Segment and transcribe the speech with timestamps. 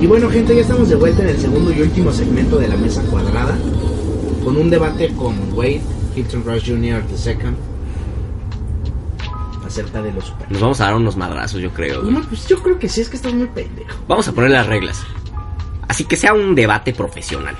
[0.00, 2.76] Y bueno, gente, ya estamos de vuelta en el segundo y último segmento de la
[2.76, 3.56] mesa cuadrada.
[4.42, 5.82] Con un debate con Wade,
[6.16, 7.02] Hilton Rush Jr.
[7.10, 7.54] II.
[9.66, 10.50] Acerca de los super.
[10.50, 12.00] Nos vamos a dar unos madrazos, yo creo.
[12.00, 12.14] güey.
[12.14, 13.94] No, pues yo creo que sí, es que estás muy pendejo.
[14.08, 15.02] Vamos a poner las reglas.
[15.86, 17.56] Así que sea un debate profesional.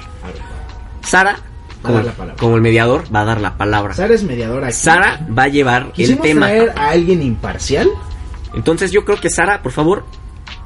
[1.02, 1.37] Sara,
[1.80, 2.36] A como, dar la palabra.
[2.40, 3.94] como el mediador, va a dar la palabra.
[3.94, 4.77] Sara es mediadora aquí.
[4.77, 6.46] Sara va a llevar el tema.
[6.46, 7.88] traer a alguien imparcial.
[8.55, 10.05] Entonces yo creo que Sara, por favor,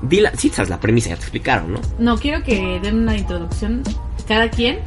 [0.03, 0.33] dila.
[0.37, 1.81] Sí, sabes la premisa, ya te explicaron, ¿no?
[1.99, 3.83] No, quiero que den una introducción
[4.27, 4.81] cada quien.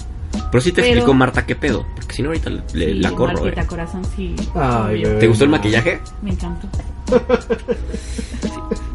[0.51, 1.85] Pero sí te Pero- explicó Marta qué pedo.
[1.95, 3.33] Porque si no, ahorita le, Sí, la corro.
[3.33, 3.65] Martita, eh.
[3.67, 4.35] corazón, sí.
[4.55, 5.07] Ay, obvio.
[5.09, 5.19] bebé.
[5.19, 5.99] ¿Te gustó el maquillaje?
[6.21, 6.67] Me encantó.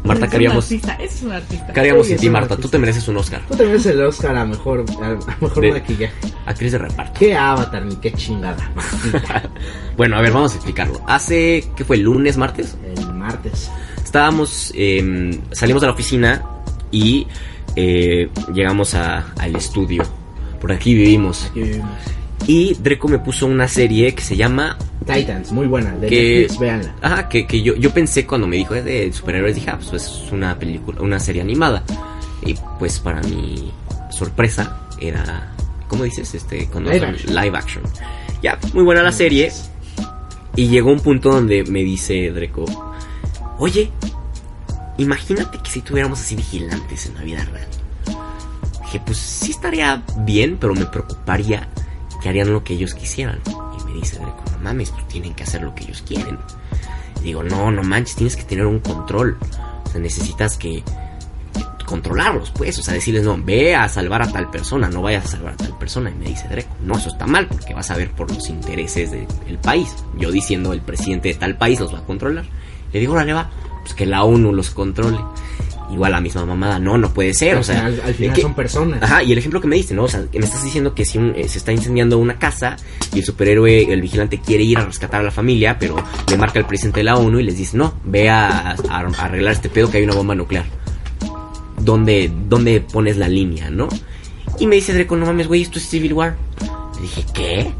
[0.03, 1.73] Marta, es queríamos, un artista, es un artista.
[1.73, 2.45] queríamos Sí, en es ti, Marta.
[2.55, 2.61] artista.
[2.61, 3.41] Tú te mereces un Oscar.
[3.47, 5.09] Tú te ves el Oscar a mejor, a
[5.41, 6.13] mejor De- maquillaje.
[6.45, 7.13] Actriz de reparto.
[7.19, 8.69] Qué avatar, ni qué chingada.
[9.95, 11.01] Bueno, a ver, vamos a explicarlo.
[11.07, 11.97] Hace, ¿qué fue?
[11.97, 12.75] ¿Lunes, martes?
[12.97, 13.69] el martes.
[14.03, 16.43] Estábamos, eh, salimos de la oficina
[16.91, 17.27] y
[17.75, 20.03] eh, llegamos a- al estudio.
[20.63, 21.47] Por aquí vivimos.
[21.51, 21.89] Aquí vivimos.
[22.47, 24.77] Y Dreco me puso una serie que se llama...
[25.05, 25.91] Titans, muy buena.
[25.97, 26.95] De Que- Netflix, véanla.
[27.01, 30.01] Ajá, que, que yo, yo pensé cuando me dijo "Es de superhéroes, dije, ah, pues
[30.03, 31.83] es una película, una serie animada.
[32.45, 33.71] Y pues para mi
[34.09, 35.51] sorpresa era...
[35.89, 36.33] ¿Cómo dices?
[36.33, 37.35] Este, cuando Live action.
[37.35, 37.83] live action.
[38.41, 39.51] Ya, muy buena la serie.
[40.55, 42.63] Y llegó un punto donde me dice Dreco,
[43.59, 43.91] oye,
[44.97, 47.67] imagínate que si tuviéramos así vigilantes en la vida real.
[48.93, 51.67] Dije, pues sí estaría bien, pero me preocuparía
[52.21, 53.39] que harían lo que ellos quisieran.
[53.47, 56.37] Y me dice Dreco, no mames, pues tienen que hacer lo que ellos quieren.
[57.19, 59.37] Y digo, no, no manches, tienes que tener un control.
[59.85, 60.83] O sea, necesitas que
[61.87, 62.77] controlarlos, pues.
[62.77, 65.57] O sea, decirles, no, ve a salvar a tal persona, no vayas a salvar a
[65.57, 66.11] tal persona.
[66.11, 69.09] Y me dice Dreco, no, eso está mal, porque vas a ver por los intereses
[69.11, 69.93] de- del país.
[70.19, 72.45] Yo diciendo, el presidente de tal país los va a controlar.
[72.91, 73.49] Le digo, órale, va,
[73.81, 75.17] pues que la ONU los controle.
[75.93, 77.75] Igual la misma mamada, no, no puede ser, al o sea.
[77.75, 79.01] final, al final que- son personas.
[79.03, 80.03] Ajá, y el ejemplo que me diste, ¿no?
[80.03, 82.75] O sea, me estás diciendo que si un- eh, se está incendiando una casa
[83.13, 85.95] y el superhéroe, el vigilante quiere ir a rescatar a la familia, pero
[86.29, 89.25] le marca el presidente de la ONU y les dice, no, ve a, a- a
[89.25, 90.65] arreglar este pedo que hay una bomba nuclear.
[91.79, 93.89] ¿Dónde, ¿Dónde pones la línea, no?
[94.59, 96.35] Y me dice Dreco, no mames, güey, esto es Civil War.
[96.95, 97.73] Le dije, ¿qué?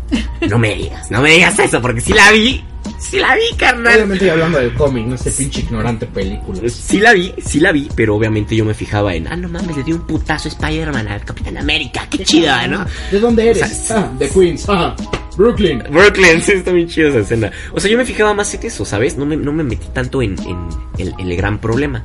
[0.49, 2.63] No me digas, no me digas eso, porque si la vi,
[3.09, 3.95] sí la vi, carnal.
[3.95, 6.61] Obviamente hablando del cómic, no este pinche ignorante película.
[6.69, 9.77] Sí la vi, sí la vi, pero obviamente yo me fijaba en, ah, no mames,
[9.77, 12.85] le dio un putazo a Spider-Man al Capitán América, qué chida, ¿no?
[13.11, 13.63] ¿De dónde eres?
[13.63, 14.65] O sea, ah, de Queens.
[14.67, 14.95] Ah,
[15.37, 15.83] Brooklyn.
[15.89, 17.51] Brooklyn, sí, está bien chida esa escena.
[17.71, 19.17] O sea, yo me fijaba más en eso, ¿sabes?
[19.17, 22.03] No me, no me metí tanto en, en el, el gran problema.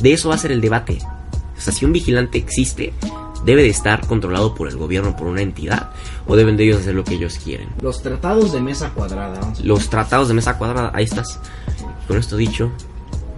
[0.00, 0.98] De eso va a ser el debate.
[1.56, 2.92] O sea, si un vigilante existe,
[3.44, 5.90] debe de estar controlado por el gobierno, por una entidad,
[6.26, 7.68] o deben de ellos hacer lo que ellos quieren.
[7.80, 9.40] Los tratados de mesa cuadrada.
[9.62, 11.40] Los tratados de mesa cuadrada, ahí estás.
[12.06, 12.72] Con esto dicho,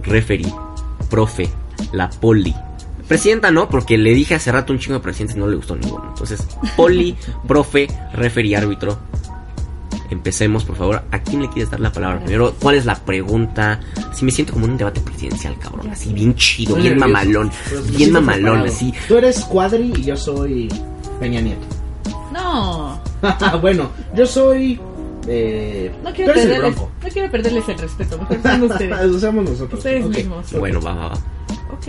[0.03, 0.53] referee,
[1.09, 1.49] profe,
[1.91, 2.55] la poli.
[3.07, 5.75] Presidenta no, porque le dije hace rato un chingo de presidentes y no le gustó
[5.75, 6.05] ninguno.
[6.09, 8.99] Entonces, poli, profe, referee, árbitro.
[10.11, 11.03] Empecemos, por favor.
[11.11, 12.53] ¿A quién le quieres dar la palabra primero?
[12.61, 13.79] ¿Cuál es la pregunta?
[14.13, 15.89] Si me siento como en un debate presidencial, cabrón.
[15.89, 17.49] Así, bien chido, bien mamalón.
[17.69, 18.65] pero me Bien mamalón, preparado.
[18.65, 18.93] así.
[19.07, 20.69] Tú eres Cuadri y yo soy
[21.19, 21.65] Peña Nieto.
[22.33, 22.99] No,
[23.61, 24.79] bueno, yo soy.
[25.27, 28.17] Eh, no quiero, perderles, no quiero perderles el respeto.
[28.17, 29.21] Mejor sean ustedes.
[29.21, 29.77] Somos nosotros.
[29.79, 30.51] ustedes mismos.
[30.53, 31.13] Bueno, va, va, va.
[31.73, 31.87] Ok,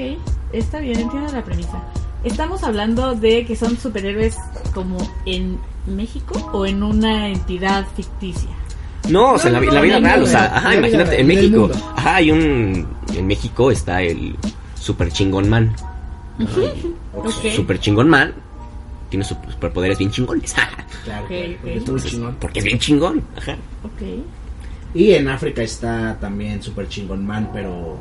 [0.52, 1.82] está bien, entiendo la premisa.
[2.24, 4.36] Estamos hablando de que son superhéroes
[4.74, 8.50] como en México o en una entidad ficticia.
[9.08, 11.20] No, o sea, No, la, no, la vida no, real, no, o sea, ajá, imagínate,
[11.20, 14.36] en México, ajá, hay un, en México está el
[14.74, 15.74] super chingón man,
[17.54, 18.32] super chingón man,
[19.08, 20.54] tiene sus superpoderes bien chingones,
[21.04, 21.60] Claro, Ok, claro, ok.
[21.60, 22.36] porque es muy chingón.
[22.40, 23.52] porque es bien chingón, ajá.
[23.82, 24.02] Ok.
[24.94, 27.96] Y en África está también Super Chingón Man, pero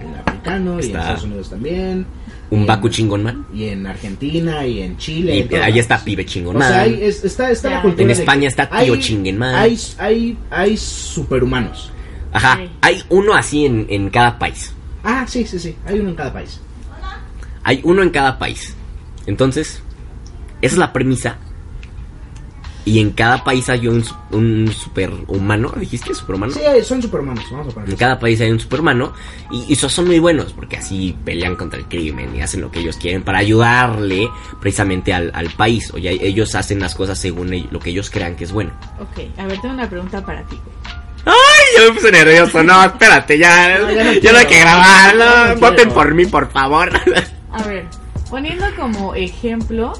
[0.00, 2.06] el africano, y en Está- Estados Unidos también.
[2.50, 5.36] Un y Baku en- chingón man, Y en Argentina y en Chile.
[5.36, 8.02] y todas ahí está pibe chingón O man, sea, hay- es- está, está la cultura
[8.04, 9.54] En España está tío hay- chinguen man.
[9.54, 11.92] Hay, hay, hay superhumanos.
[12.32, 12.70] ajá, Ok.
[12.82, 14.72] hay uno así en, en cada país,
[15.04, 15.74] Ah, sí, sí, sí.
[15.86, 16.60] Hay uno en cada país.
[17.62, 18.74] hay uno en cada país,
[19.26, 19.82] entonces,
[20.62, 21.38] esa es la premisa,
[22.84, 27.44] y en cada país hay un, un superhumano, dijiste superhumano, Sí, son superhumanos.
[27.50, 27.90] Vamos a poner.
[27.90, 29.12] En cada país hay un superhumano
[29.50, 32.70] y, y esos son muy buenos porque así pelean contra el crimen y hacen lo
[32.70, 34.28] que ellos quieren para ayudarle
[34.60, 35.90] precisamente al, al país.
[35.92, 38.70] O ya ellos hacen las cosas según el- lo que ellos crean que es bueno.
[39.00, 40.56] Ok, a ver, tengo una pregunta para ti.
[41.26, 41.34] ¡Ay!
[41.78, 42.62] Yo me puse nervioso.
[42.62, 43.78] No, espérate, ya.
[43.78, 45.16] No, ya no ya no hay que grabar.
[45.18, 45.94] Ya No, no voten quiero.
[45.94, 46.90] por mí, por favor.
[47.52, 47.86] A ver,
[48.30, 49.92] poniendo como ejemplo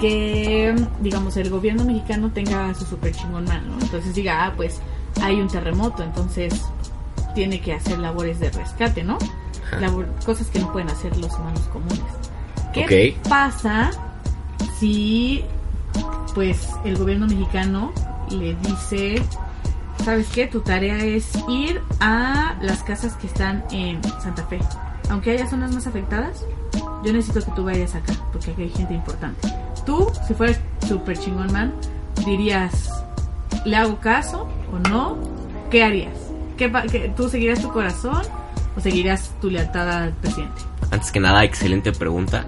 [0.00, 3.80] que, digamos, el gobierno mexicano tenga su super chingón man, ¿no?
[3.80, 4.80] Entonces diga, ah, pues
[5.22, 6.54] hay un terremoto, entonces
[7.34, 9.18] tiene que hacer labores de rescate, ¿no?
[9.80, 12.00] Labor- cosas que no pueden hacer los humanos comunes.
[12.72, 13.90] ¿Qué pasa
[14.78, 15.44] si,
[16.34, 17.92] pues, el gobierno mexicano
[18.30, 19.22] le dice,
[20.04, 20.46] ¿sabes qué?
[20.46, 24.60] Tu tarea es ir a las casas que están en Santa Fe.
[25.10, 26.44] Aunque haya zonas más afectadas,
[27.04, 29.48] yo necesito que tú vayas acá, porque aquí hay gente importante.
[29.88, 31.72] Tú, si fueras super chingón man,
[32.26, 32.90] dirías,
[33.64, 35.16] ¿le hago caso o no?
[35.70, 36.12] ¿Qué harías?
[36.58, 36.68] ¿Qué,
[37.16, 38.20] ¿Tú seguirías tu corazón
[38.76, 40.60] o seguirías tu lealtad al presidente?
[40.90, 42.44] Antes que nada, excelente pregunta.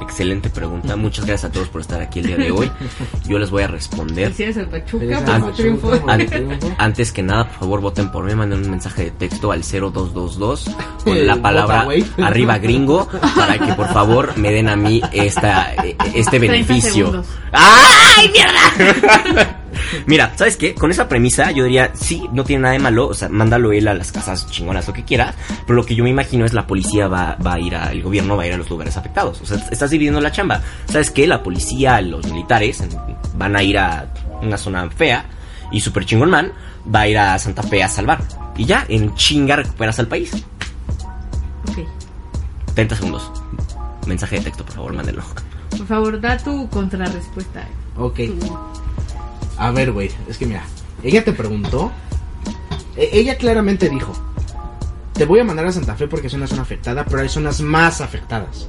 [0.00, 0.96] Excelente pregunta.
[0.96, 2.70] Muchas gracias a todos por estar aquí el día de hoy.
[3.28, 4.32] Yo les voy a responder.
[4.32, 5.92] Felicidades al Pachuca por triunfo.
[6.06, 6.74] An- triunfo.
[6.78, 8.34] antes que nada, por favor, voten por mí.
[8.34, 10.64] Manden un mensaje de texto al 0222
[11.04, 11.86] con la palabra
[12.22, 17.24] arriba gringo para que por favor me den a mí esta, eh, este 30 beneficio.
[17.52, 19.56] ¡Ay, mierda!
[20.06, 20.74] Mira, ¿sabes qué?
[20.74, 23.86] Con esa premisa yo diría, sí, no tiene nada de malo, o sea, mándalo él
[23.88, 25.34] a las casas chingonas, lo que quieras,
[25.66, 28.02] pero lo que yo me imagino es la policía va, va a ir a, el
[28.02, 30.60] gobierno va a ir a los lugares afectados, o sea, estás dividiendo la chamba.
[30.86, 31.26] ¿Sabes qué?
[31.26, 32.90] La policía, los militares en-
[33.36, 34.06] van a ir a
[34.42, 35.24] una zona fea
[35.72, 36.52] y Super Chingón Man
[36.92, 38.20] va a ir a Santa Fe a salvar.
[38.56, 40.32] Y ya, en chinga recuperas al país.
[41.68, 41.78] Ok.
[42.74, 43.30] 30 segundos.
[44.06, 45.22] Mensaje de texto, por favor, mándenlo.
[45.76, 47.66] Por favor, da tu contrarrespuesta.
[47.96, 48.16] Ok.
[48.16, 48.58] Tu-
[49.60, 50.64] A ver, güey, es que mira,
[51.02, 51.92] ella te preguntó,
[52.96, 54.12] e- ella claramente dijo,
[55.12, 57.60] te voy a mandar a Santa Fe porque es una zona afectada, pero hay zonas
[57.60, 58.68] más afectadas,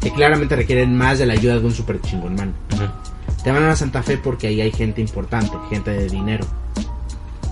[0.00, 2.52] que claramente requieren más de la ayuda de un super chingón man.
[3.44, 6.44] Te mandan a Santa Fe porque ahí hay gente importante, gente de dinero.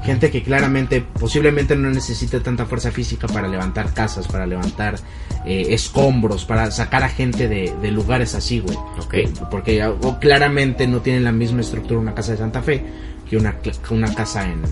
[0.05, 4.97] Gente que claramente, posiblemente no necesita tanta fuerza física para levantar casas, para levantar
[5.45, 8.77] eh, escombros, para sacar a gente de, de lugares así, güey.
[8.99, 9.15] Ok.
[9.15, 12.83] Eh, Porque o claramente no tienen la misma estructura una casa de Santa Fe
[13.29, 13.57] que una,
[13.91, 14.63] una casa en...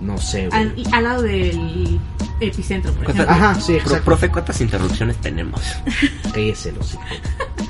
[0.00, 0.58] No sé, güey.
[0.60, 1.98] al, y al lado del
[2.40, 3.46] epicentro, por ¿Cuántas- ejemplo.
[3.48, 4.04] Ajá, sí, exacto.
[4.04, 5.60] profe, ¿cuántas interrupciones tenemos?
[6.32, 7.06] Cállese los hijos.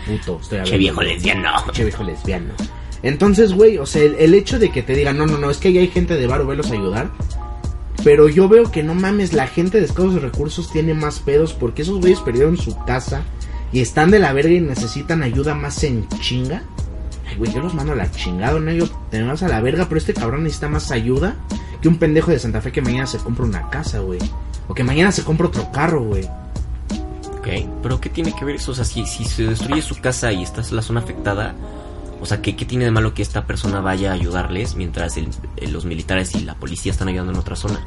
[0.06, 0.70] Puto, estoy hablando.
[0.70, 1.50] Che viejo lesbiano.
[1.72, 2.52] Che viejo lesbiano.
[3.02, 5.68] Entonces, güey, o sea, el, hecho de que te digan, no, no, no, es que
[5.68, 7.10] ahí hay gente de bar o velos a ayudar.
[8.04, 11.82] Pero yo veo que no mames, la gente de escasos recursos tiene más pedos porque
[11.82, 13.22] esos güeyes perdieron su casa
[13.72, 16.62] y están de la verga y necesitan ayuda más en chinga.
[17.28, 19.86] Ay, güey, yo los mando a la chingada, no yo te vas a la verga,
[19.88, 21.36] pero este cabrón necesita más ayuda
[21.82, 24.20] que un pendejo de Santa Fe que mañana se compra una casa, güey.
[24.68, 26.24] O que mañana se compra otro carro, güey.
[27.38, 27.48] Ok,
[27.82, 28.72] pero ¿qué tiene que ver eso?
[28.72, 31.54] O sea, si, si se destruye su casa y está en la zona afectada,
[32.20, 35.28] o sea, ¿qué, qué tiene de malo que esta persona vaya a ayudarles mientras el-
[35.70, 37.80] los militares y la policía están ayudando en otra zona?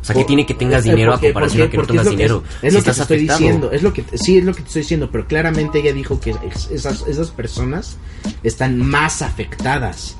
[0.00, 1.82] O sea, ¿qué tiene que tengas eh, dinero porque- a comparación porque- a que no
[1.82, 2.42] es tengas lo que- dinero?
[2.62, 3.38] Es, si lo que te estoy afectado.
[3.38, 6.20] diciendo, es lo que sí es lo que te estoy diciendo, pero claramente ella dijo
[6.20, 7.96] que es- esas esas personas
[8.42, 10.16] están más afectadas.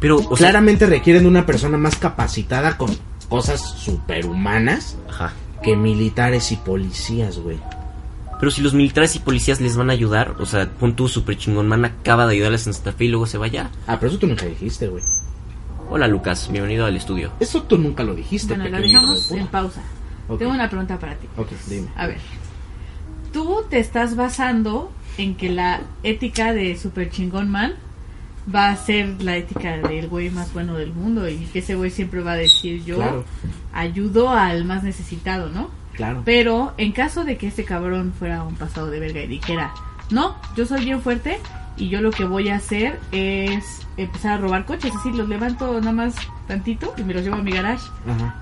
[0.00, 2.94] Pero, o sea, claramente requieren de una persona más capacitada con
[3.30, 5.32] cosas superhumanas ajá.
[5.62, 7.58] que militares y policías, güey.
[8.38, 11.36] Pero si los militares y policías les van a ayudar, o sea, pon tu super
[11.36, 13.70] chingón man acaba de ayudarles en Santa Fe y luego se vaya.
[13.86, 15.02] Ah, pero eso tú nunca dijiste, güey.
[15.90, 17.30] Hola Lucas, bienvenido al estudio.
[17.40, 19.82] Eso tú nunca lo dijiste, Bueno, lo dejamos de en pausa.
[20.28, 20.38] Ok.
[20.38, 21.26] Tengo una pregunta para ti.
[21.36, 21.88] Ok, dime.
[21.96, 22.18] A ver,
[23.32, 27.74] tú te estás basando en que la ética de Super Chingón Man
[28.52, 31.90] va a ser la ética del güey más bueno del mundo y que ese güey
[31.90, 33.24] siempre va a decir yo Claro.
[33.72, 35.70] ayudo al más necesitado, ¿no?
[35.94, 36.22] Claro.
[36.24, 39.72] Pero en caso de que este cabrón fuera un pasado de verga y dijera,
[40.10, 41.38] no, yo soy bien fuerte
[41.76, 45.78] y yo lo que voy a hacer es empezar a robar coches, así los levanto
[45.80, 46.14] nada más
[46.46, 47.84] tantito y me los llevo a mi garage.
[48.06, 48.40] Ajá.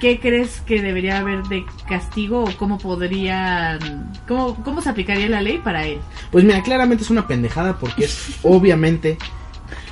[0.00, 5.40] ¿Qué crees que debería haber de castigo o cómo podrían, cómo, cómo se aplicaría la
[5.40, 5.98] ley para él?
[6.30, 9.16] Pues mira, claramente es una pendejada porque es obviamente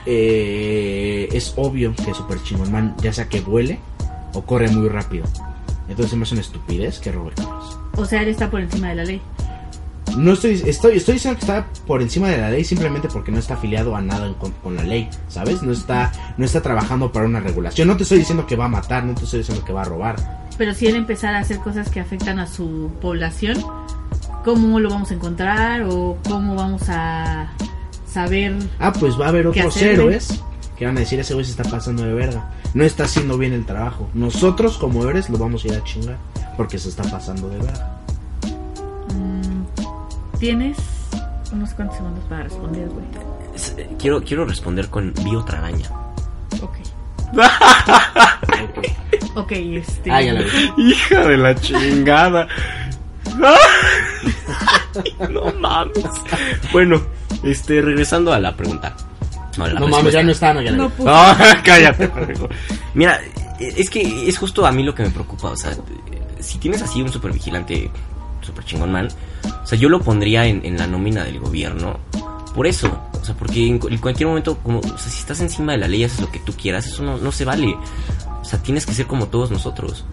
[0.04, 3.78] eh, es obvio que Super Chingón Man ya sea que vuele
[4.32, 5.24] o corre muy rápido.
[5.88, 7.78] Entonces se me hace una estupidez que robe carros.
[7.96, 9.20] O sea, él está por encima de la ley.
[10.16, 13.38] No estoy, estoy, estoy diciendo que está por encima de la ley simplemente porque no
[13.38, 15.62] está afiliado a nada en- con, con la ley, ¿sabes?
[15.62, 17.88] No está, no está trabajando para una regulación.
[17.88, 19.84] No te estoy diciendo que va a matar, no te estoy diciendo que va a
[19.86, 20.48] robar.
[20.58, 23.56] Pero si él empezara a hacer cosas que afectan a su población,
[24.44, 27.50] ¿cómo lo vamos a encontrar o cómo vamos a
[28.06, 28.54] saber?
[28.78, 30.42] Ah, pues va a haber ¿Qué otros héroes
[30.76, 32.50] que van a decir ese güey se está pasando de verga.
[32.74, 34.08] No está haciendo bien el trabajo.
[34.14, 36.16] Nosotros como héroes lo vamos a ir a chingar
[36.56, 37.98] porque se está pasando de verga.
[39.14, 40.78] mm, Tienes
[41.52, 43.04] unos cuantos segundos para responder, güey.
[43.76, 45.88] Eh, Quiero, quiero responder con vi otra araña.
[46.62, 46.76] Ok.
[47.34, 48.86] Ok.
[49.34, 50.10] Ok, este.
[50.12, 50.90] Ah, ya la vi.
[50.90, 52.46] Hija de la chingada.
[55.30, 56.04] no mames.
[56.70, 57.00] Bueno,
[57.42, 58.94] Este, regresando a la pregunta.
[59.56, 60.90] No, la No mames, ya no está, no, ya No no.
[60.96, 61.10] puso.
[61.64, 62.10] Cállate.
[62.94, 63.20] Mira,
[63.58, 65.50] es que es justo a mí lo que me preocupa.
[65.50, 65.72] O sea,
[66.40, 67.90] si tienes así un super vigilante,
[68.40, 69.08] super chingón man,
[69.62, 71.98] o sea, yo lo pondría en, en la nómina del gobierno.
[72.54, 75.78] Por eso, o sea, porque en cualquier momento, como, o sea, si estás encima de
[75.78, 77.74] la ley, haces lo que tú quieras, eso no, no se vale.
[78.40, 80.04] O sea, tienes que ser como todos nosotros.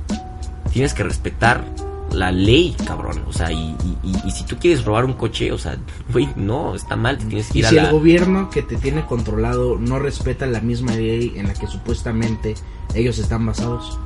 [0.72, 1.66] Tienes que respetar
[2.14, 3.24] la ley, cabrón.
[3.28, 5.78] O sea, y, y- y- y si tú quieres robar un coche, o sea,
[6.12, 7.84] güey, no, está mal, te tienes que Y ir a si la...
[7.84, 12.56] el gobierno que te tiene controlado no respeta la misma ley en la que supuestamente
[12.96, 13.98] ellos están basados.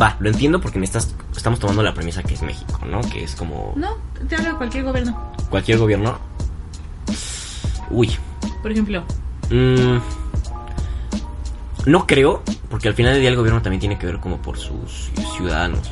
[0.00, 3.00] Va, lo entiendo porque me estás, estamos tomando la premisa que es México, ¿no?
[3.00, 3.88] Que es como No,
[4.28, 5.32] te hablo de cualquier gobierno.
[5.50, 6.18] cualquier gobierno.
[7.90, 8.08] Uy,
[8.62, 9.02] Por ejemplo,
[9.50, 9.98] mm,
[11.86, 14.58] no creo, porque al final del día el gobierno también tiene que ver como por
[14.58, 15.90] sus ciudadanos.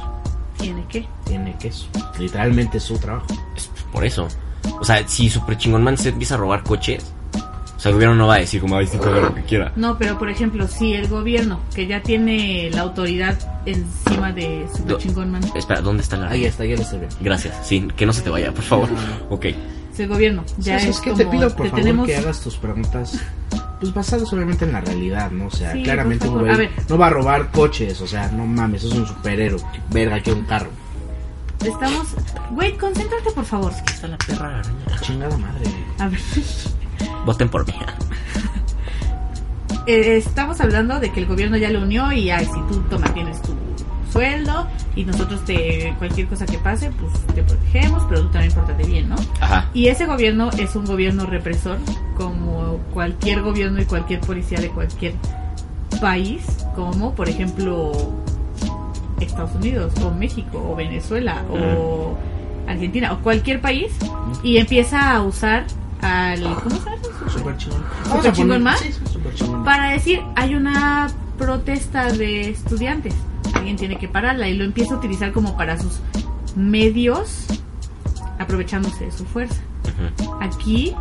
[0.59, 1.07] Tiene que.
[1.25, 1.87] Tiene que eso.
[2.19, 3.27] Literalmente es su trabajo.
[3.57, 4.29] Es por eso.
[4.81, 7.12] O sea, si Super Chingón Man se empieza a robar coches,
[7.77, 9.73] o sea, el gobierno no va a decir como, sí, que haga lo que quiera.
[9.77, 14.87] No, pero por ejemplo, si el gobierno, que ya tiene la autoridad encima de Super
[14.88, 17.17] Do- Chingón Man, Espera, ¿dónde está la Ahí está, ya lo estoy viendo.
[17.21, 18.88] Gracias, sí, que no se te vaya, por favor.
[19.31, 19.47] Ok.
[19.95, 22.07] si el gobierno ya Sí, es, es que como, te pido por te favor tenemos-
[22.07, 23.19] que hagas tus preguntas
[23.80, 25.47] pues basadas obviamente en la realidad, ¿no?
[25.47, 26.40] O sea, Sí, claramente favor.
[26.42, 26.70] güey A ver.
[26.88, 30.42] no va a robar coches, o sea, no mames, es un superhéroe, verga que un
[30.44, 30.70] carro.
[31.64, 32.08] Estamos...
[32.52, 33.73] Güey, concéntrate por favor.
[33.92, 35.00] Está la perra araña.
[35.00, 35.64] Chingada madre.
[35.99, 36.20] A ver.
[37.26, 37.73] Voten por mí.
[39.87, 43.12] Eh, estamos hablando de que el gobierno ya lo unió y ay, si tú toma,
[43.14, 43.54] tienes tu
[44.11, 48.85] sueldo y nosotros te cualquier cosa que pase, pues te protegemos, pero tú también pórtate
[48.85, 49.17] bien, ¿no?
[49.41, 49.69] Ajá.
[49.75, 51.79] Y ese gobierno es un gobierno represor,
[52.17, 55.15] como cualquier gobierno y cualquier policía de cualquier
[56.00, 57.93] país, como por ejemplo
[59.21, 62.17] Estados Unidos, o México, o Venezuela, o
[62.67, 63.93] Argentina, o cualquier país,
[64.43, 65.67] y empieza a usar
[66.03, 66.43] al...
[66.62, 66.97] ¿Cómo se llama?
[67.31, 67.85] Super chingón.
[68.05, 68.81] ¿Super chingón más?
[68.81, 69.65] Sí, super chingón.
[69.65, 73.15] Para decir, hay una protesta de estudiantes,
[73.59, 76.00] alguien tiene que pararla y lo empieza a utilizar como para sus
[76.57, 77.47] medios,
[78.38, 79.61] aprovechándose de su fuerza.
[80.41, 80.95] Aquí,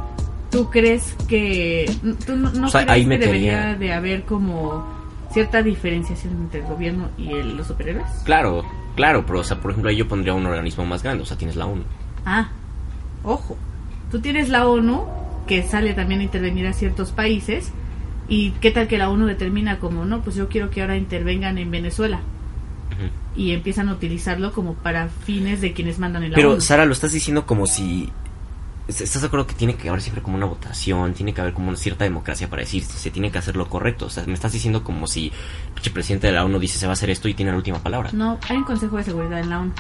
[0.52, 1.92] ¿tú crees que...
[2.26, 4.86] ¿Tú no, no O sea, crees ahí que debería de haber como
[5.32, 8.08] cierta diferenciación entre el gobierno y el- los superhéroes?
[8.24, 8.64] Claro,
[8.96, 11.38] claro, pero, o sea, por ejemplo, ahí yo pondría un organismo más grande, o sea,
[11.38, 11.84] tienes la ONU.
[12.26, 12.50] Ah,
[13.24, 13.58] ojo.
[14.12, 15.04] Tú tienes la ONU,
[15.48, 17.72] que sale también a intervenir a ciertos países.
[18.30, 21.58] ¿Y qué tal que la ONU determina como, no, pues yo quiero que ahora intervengan
[21.58, 22.20] en Venezuela?
[23.36, 26.60] Y empiezan a utilizarlo como para fines de quienes mandan en la Pero.
[26.62, 28.10] Sara, lo estás diciendo como si...
[28.88, 31.14] ¿Estás de acuerdo que tiene que haber siempre como una votación?
[31.14, 33.68] Tiene que haber como una cierta democracia para decir si se tiene que hacer lo
[33.68, 34.06] correcto.
[34.06, 35.32] O sea, me estás diciendo como si
[35.84, 37.80] el presidente de la ONU dice se va a hacer esto y tiene la última
[37.80, 38.12] palabra.
[38.14, 39.74] No, hay un Consejo de Seguridad en la ONU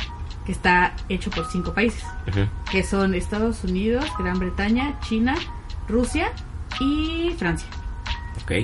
[0.45, 2.03] que está hecho por cinco países,
[2.71, 5.35] que son Estados Unidos, Gran Bretaña, China,
[5.89, 6.31] Rusia
[6.79, 7.67] y Francia.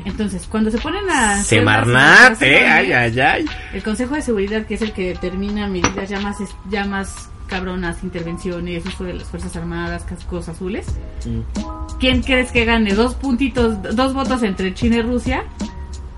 [0.06, 1.38] Entonces, cuando se ponen a...
[1.44, 3.46] Semarnat, las- eh, ay, ay, ay.
[3.74, 6.38] El Consejo de Seguridad, que es el que determina medidas ya más,
[6.70, 10.88] ya más cabronas, intervenciones, uso de las Fuerzas Armadas, cascos azules.
[11.26, 11.98] Mm.
[12.00, 12.94] ¿Quién crees que gane?
[12.94, 15.44] ¿Dos puntitos, dos votos entre China y Rusia?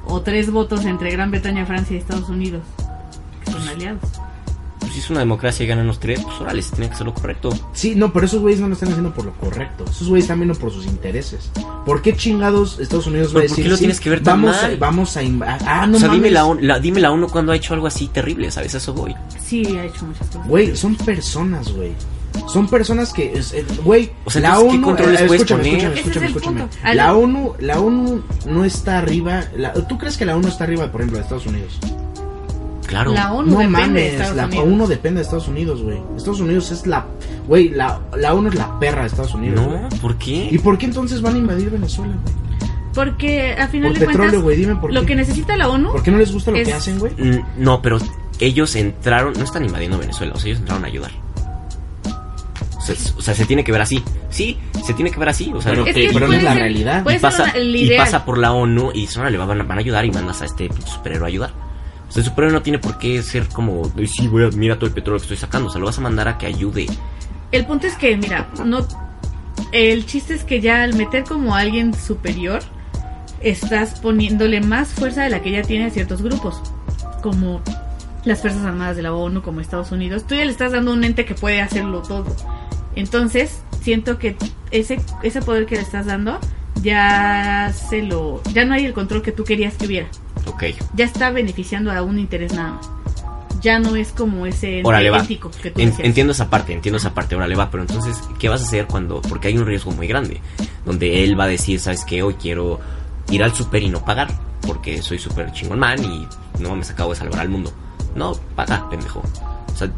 [0.06, 2.62] ¿O tres votos entre Gran Bretaña, Francia y Estados Unidos?
[3.44, 4.02] Que son aliados.
[4.96, 7.14] Si es una democracia y ganan los tres, pues órale, se tiene que hacer lo
[7.14, 7.50] correcto.
[7.74, 9.84] Sí, no, pero esos güeyes no lo están haciendo por lo correcto.
[9.92, 11.52] Esos güeyes están viendo por sus intereses.
[11.86, 14.10] ¿Por qué chingados Estados Unidos va a Pero ¿por decir qué lo sí, tienes que
[14.10, 14.74] ver tan vamos, mal?
[14.74, 15.20] A, vamos a
[15.66, 16.32] Ah, no o sea, dime mames.
[16.32, 18.74] la, ONU, la- dime la ONU cuando ha hecho algo así terrible, ¿sabes?
[18.74, 19.14] A eso voy.
[19.46, 20.48] Sí, ha hecho muchas cosas.
[20.48, 21.92] Güey, son personas, güey.
[22.48, 25.76] Son personas que, eh, güey, O sea, la entonces, ¿qué ONU, controles eh, escúchame, poner?
[25.98, 26.96] escúchame, escúchame, escúchame.
[26.96, 29.44] La ONU, la ONU no está arriba.
[29.58, 31.80] la- ¿Tú crees que la ONU está arriba, por ejemplo, de Estados Unidos?
[32.88, 33.14] Claro.
[33.14, 34.66] La ONU No depende de mames, Estados la Unidos.
[34.66, 35.98] ONU depende de Estados Unidos, güey.
[36.16, 37.06] Estados Unidos es la,
[37.48, 39.60] güey, la, la ONU es la perra de Estados Unidos.
[39.66, 40.48] No, ¿por qué?
[40.52, 42.36] ¿Y por qué entonces van a invadir Venezuela, güey?
[42.94, 45.08] Porque a final Por de petróleo, cuentas, güey, dime por lo qué.
[45.08, 47.12] que necesita la ONU ¿Por qué no les gusta lo Es- que hacen, güey?
[47.18, 47.98] Mm, No, pero
[48.40, 51.12] ellos entraron, no están invadiendo Venezuela, o sea, ellos entraron a ayudar.
[52.78, 54.04] O sea, es- o sea, se tiene que ver así.
[54.30, 55.52] Sí, se tiene que ver así.
[55.54, 57.06] O sea, Pero no- Es que- que pero no puede es la ser- realidad.
[57.10, 59.82] y pasa, una- y pasa por la ONU y dicen, órale, van, a- van a
[59.82, 61.65] ayudar y mandas a este pinche superhéroe a ayudar.
[62.16, 64.94] El superhéroe no tiene por qué ser como, "Ay, sí, voy a mira todo el
[64.94, 65.68] petróleo que estoy sacando.
[65.68, 66.88] O sea, lo vas a mandar a que ayude.
[67.52, 68.86] El punto es que, mira, no.
[69.72, 72.62] El chiste es que ya al meter como a alguien superior,
[73.42, 76.62] estás poniéndole más fuerza de la que ya tiene a ciertos grupos,
[77.22, 77.62] como
[78.24, 80.26] las Fuerzas Armadas de la ONU, como Estados Unidos.
[80.28, 82.36] Tú ya le estás dando un ente que puede hacerlo todo.
[82.96, 84.36] Entonces, siento que
[84.72, 86.40] ese, ese poder que le estás dando,
[86.82, 88.42] ya se lo.
[88.54, 90.08] Ya no hay el control que tú querías que hubiera.
[90.48, 90.64] Ok.
[90.96, 92.90] Ya está beneficiando a un interés nada más.
[93.62, 95.26] Ya no es como ese Órale, va.
[95.26, 95.50] que tú
[95.82, 98.86] En- entiendo esa parte, entiendo esa parte, órale va, pero entonces, ¿qué vas a hacer
[98.86, 100.40] cuando, porque hay un riesgo muy grande?
[100.86, 102.22] donde él va a decir, ¿sabes qué?
[102.22, 102.80] Hoy quiero
[103.32, 104.28] ir al super y no pagar,
[104.68, 106.28] porque soy súper chingón man y
[106.62, 107.74] no me acabo de salvar al mundo.
[108.16, 109.24] No, paga, pendejo.
[109.74, 109.90] O sea,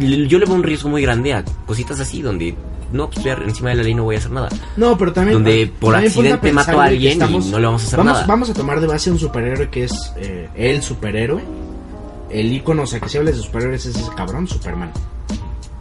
[0.00, 2.56] yo le veo un riesgo muy grande a cositas así, donde
[2.92, 4.48] no, pues estoy encima de la ley no voy a hacer nada.
[4.76, 5.34] No, pero también.
[5.34, 8.26] Donde por también accidente mató a alguien y no le vamos a hacer vamos, nada.
[8.26, 11.42] Vamos a tomar de base a un superhéroe que es eh, el superhéroe.
[12.30, 14.90] El icono, o sea, que si hablas de superhéroes es ese cabrón, Superman.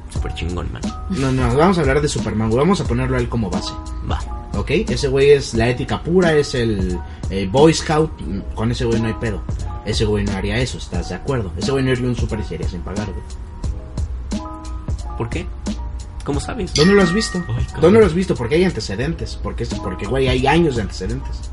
[0.10, 0.82] Súper chingón, man.
[1.10, 2.60] No, no, vamos a hablar de Superman, güey.
[2.60, 3.74] Vamos a ponerlo a él como base.
[4.10, 4.20] Va.
[4.56, 4.70] ¿Ok?
[4.70, 8.12] Ese güey es la ética pura, es el eh, Boy Scout.
[8.54, 9.42] Con ese güey no hay pedo.
[9.86, 11.52] Ese güey no haría eso, ¿estás de acuerdo?
[11.58, 13.24] Ese güey no iría a un super haría sin pagar, güey.
[15.18, 15.46] ¿Por qué?
[16.24, 16.74] ¿Cómo sabes?
[16.74, 17.44] ¿Dónde lo has visto?
[17.50, 17.68] Ay.
[17.82, 18.36] ¿Dónde lo has visto?
[18.36, 19.38] Porque hay antecedentes.
[19.42, 21.52] Porque, porque güey, hay años de antecedentes.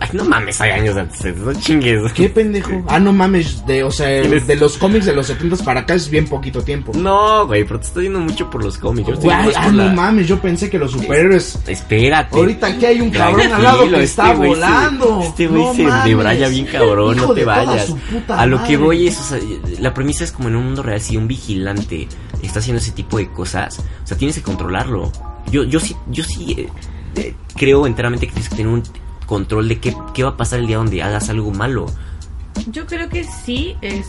[0.00, 2.12] Ay, no mames, hay años antes, no chingues.
[2.12, 2.70] ¿Qué pendejo?
[2.88, 4.46] Ah, no mames, de, o sea, ¿Quién es?
[4.46, 6.92] de los cómics de los 70 para acá es bien poquito tiempo.
[6.94, 9.08] No, güey, pero te estoy yendo mucho por los cómics.
[9.08, 11.58] Yo estoy ah, no la- mames, yo pensé que los superhéroes...
[11.66, 12.36] Espérate.
[12.36, 15.20] Ahorita aquí hay un cabrón al lado que este está volando.
[15.22, 17.94] Este güey No se debraya bien cabrón, Hijo no te vayas.
[18.28, 19.38] A lo que voy es, o sea,
[19.80, 22.08] la premisa es como en un mundo real, si un vigilante
[22.42, 25.10] está haciendo ese tipo de cosas, o sea, tienes que controlarlo.
[25.50, 26.68] Yo, yo sí, yo sí
[27.16, 28.82] eh, creo enteramente que tienes que tener un
[29.28, 31.86] control de qué, qué va a pasar el día donde hagas algo malo.
[32.72, 34.06] Yo creo que sí, es-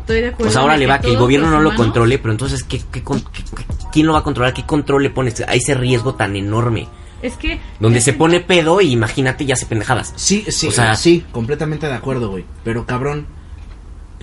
[0.00, 0.44] estoy de acuerdo.
[0.44, 3.20] Pues ahora le va que el gobierno no lo controle, pero entonces, ¿qué, qué con-
[3.20, 4.54] qué- qué- quién lo va a controlar?
[4.54, 6.88] ¿Qué control le pones a ese riesgo tan enorme?
[7.22, 7.58] Es que...
[7.80, 10.12] Donde es se que- pone pedo y imagínate ya hace pendejadas.
[10.16, 12.44] Sí, sí, O sea- sí, completamente de acuerdo, güey.
[12.62, 13.26] Pero cabrón,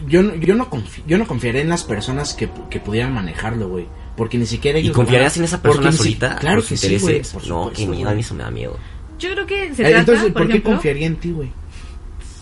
[0.08, 3.68] yo, no- yo, no confi- yo no confiaré en las personas que, que pudieran manejarlo,
[3.68, 3.88] güey.
[4.16, 4.96] Porque ni siquiera ¿Y ellos...
[4.96, 6.36] confiarías lo van a- en esa porque persona si- solita?
[6.38, 7.22] Claro que sí, güey.
[7.48, 8.78] no, qué miedo, a mí eso me da miedo.
[9.24, 11.50] Yo creo que se Eh, trata, Entonces, por, ¿por qué ejemplo, confiaría en ti, güey?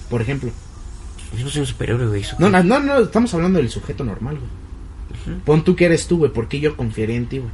[0.09, 0.51] Por ejemplo.
[1.38, 2.21] Yo no soy un superhéroe, güey.
[2.21, 5.39] ¿eso No, no, no, no, estamos hablando del sujeto normal, güey.
[5.45, 6.31] Pon tú que eres tú, güey.
[6.31, 7.51] ¿Por qué yo confiaría en ti, güey?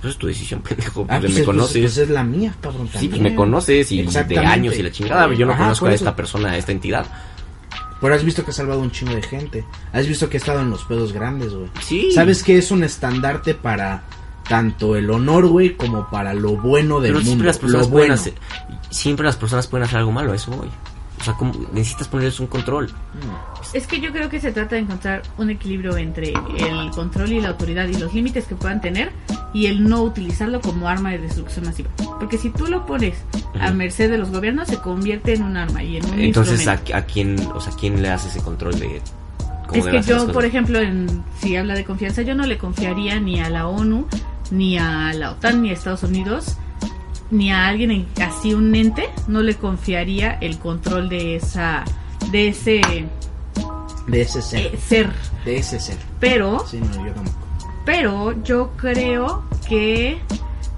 [0.00, 1.02] Pues es tu decisión, pendejo.
[1.08, 1.72] Ah, Pues pues me es- conoces.
[1.82, 2.86] Pues, pues es la mía, cabrón.
[2.86, 3.22] sí, pues también.
[3.22, 5.24] me conoces y de años y la chingada.
[5.26, 7.06] pero Yo no Ajá, conozco a esta persona, a esta entidad.
[8.00, 9.62] Pero has visto que ha salvado un chingo de gente.
[9.92, 11.68] Has visto que ha estado en los pedos grandes, güey.
[11.82, 12.10] Sí.
[12.12, 14.04] ¿Sabes que es un estandarte para
[14.48, 17.26] tanto el honor, güey, como para lo bueno del Pero mundo?
[17.26, 18.20] siempre las personas lo pueden bueno.
[18.20, 18.34] hacer.
[18.90, 20.68] Siempre las personas pueden hacer algo malo, eso voy.
[21.20, 22.90] O sea, como- necesitas ponerles un control.
[23.74, 27.40] Es que yo creo que se trata de encontrar un equilibrio entre el control y
[27.42, 29.12] la autoridad y los límites que puedan tener
[29.52, 31.90] y el no utilizarlo como arma de destrucción masiva.
[32.18, 33.18] Porque si tú lo pones
[33.60, 36.78] a merced de los gobiernos, se convierte en un arma y en un Entonces, ¿a,
[36.78, 39.02] quién, o sea, quién le hace ese control de
[39.68, 43.20] cómo Es que yo, por ejemplo, en, si habla de confianza, yo no le confiaría
[43.20, 44.06] ni a la ONU,
[44.50, 46.56] ni a la OTAN, ni a Estados Unidos,
[47.30, 51.84] ni a alguien en, así un ente, no le confiaría el control de esa,
[52.32, 52.80] de ese
[54.06, 54.60] De ese ser.
[54.66, 55.10] eh, ser.
[55.44, 55.96] De ese ser.
[56.18, 57.38] Pero, Sí, no, yo tampoco.
[57.84, 60.20] pero yo creo que,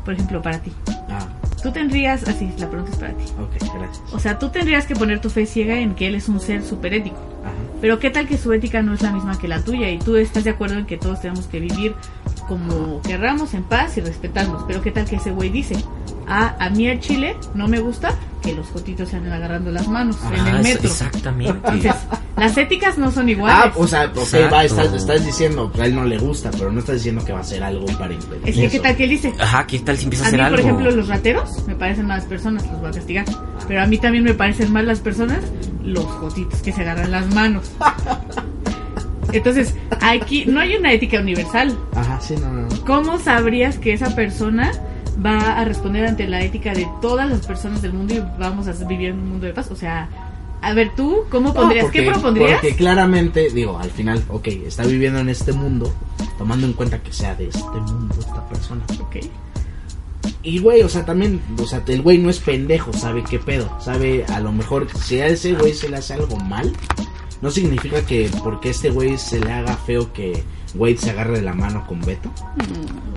[0.05, 0.73] por ejemplo, para ti,
[1.09, 1.29] Ah,
[1.63, 3.25] tú tendrías, así, la pregunta es para ti.
[3.41, 4.03] ok, gracias.
[4.13, 6.63] O sea, tú tendrías que poner tu fe ciega en que él es un ser
[6.65, 7.17] super ético.
[7.45, 7.53] Ajá.
[7.81, 10.17] Pero qué tal que su ética no es la misma que la tuya y tú
[10.17, 11.95] estás de acuerdo en que todos tenemos que vivir
[12.59, 14.65] como querramos, en paz y respetarnos.
[14.67, 15.77] Pero qué tal que ese güey dice,
[16.29, 19.87] ah, a mí el chile no me gusta que los jotitos se anden agarrando las
[19.89, 20.89] manos en Ajá, el es- metro.
[20.89, 21.53] exactamente.
[21.53, 21.95] Entonces,
[22.37, 23.67] las éticas no son iguales.
[23.67, 24.55] Ah, o sea, ok, Exacto.
[24.55, 27.33] va, estás, estás diciendo, pues a él no le gusta, pero no estás diciendo que
[27.33, 29.79] va a hacer algo para impedir es que qué tal que él dice, Ajá, ¿qué
[29.79, 30.57] tal si empieza a a hacer mí, algo?
[30.57, 33.25] por ejemplo, los rateros me parecen malas personas, los voy a castigar.
[33.69, 35.39] Pero a mí también me parecen malas personas
[35.85, 37.71] los jotitos que se agarran las manos.
[39.33, 41.77] Entonces, aquí no hay una ética universal.
[41.95, 42.69] Ajá, sí, no, no.
[42.87, 44.73] ¿Cómo sabrías que esa persona
[45.25, 48.73] va a responder ante la ética de todas las personas del mundo y vamos a
[48.85, 49.71] vivir en un mundo de paz?
[49.71, 50.09] O sea,
[50.61, 51.85] a ver, tú, ¿cómo No, pondrías?
[51.85, 52.53] porque- ¿Qué propondrías?
[52.61, 55.93] Porque claramente, digo, al final, ok, está viviendo en este mundo,
[56.39, 58.83] tomando en cuenta que sea de este mundo esta persona.
[59.01, 59.17] Ok.
[60.45, 63.71] Y güey, o sea, también, o sea, el güey no es pendejo, sabe qué pedo,
[63.81, 66.73] sabe a lo mejor si a ese güey se le hace algo mal,
[67.43, 70.43] no significa que porque este güey se le haga feo que
[70.75, 72.33] Wade se agarre de la mano con Beto.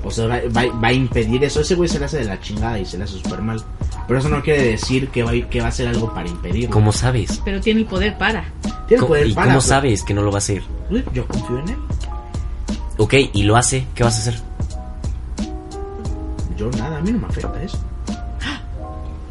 [0.03, 1.61] O sea, va, va- va a impedir eso.
[1.61, 3.63] Ese güey se le hace de la chingada y se le hace súper mal.
[4.07, 6.71] Pero eso no quiere decir que va, a- que va a hacer algo para impedirlo.
[6.71, 7.41] ¿Cómo sabes?
[7.45, 8.43] Pero tiene el poder para.
[8.87, 10.63] Tiene ¿Cómo- poder ¿Y para, cómo pero- sabes que no lo va a hacer?
[10.89, 11.77] Uy, Yo confío en él.
[12.97, 14.41] Ok, y lo hace, ¿qué vas a hacer?
[16.57, 17.77] Yo nada, a mí no me afecta eso.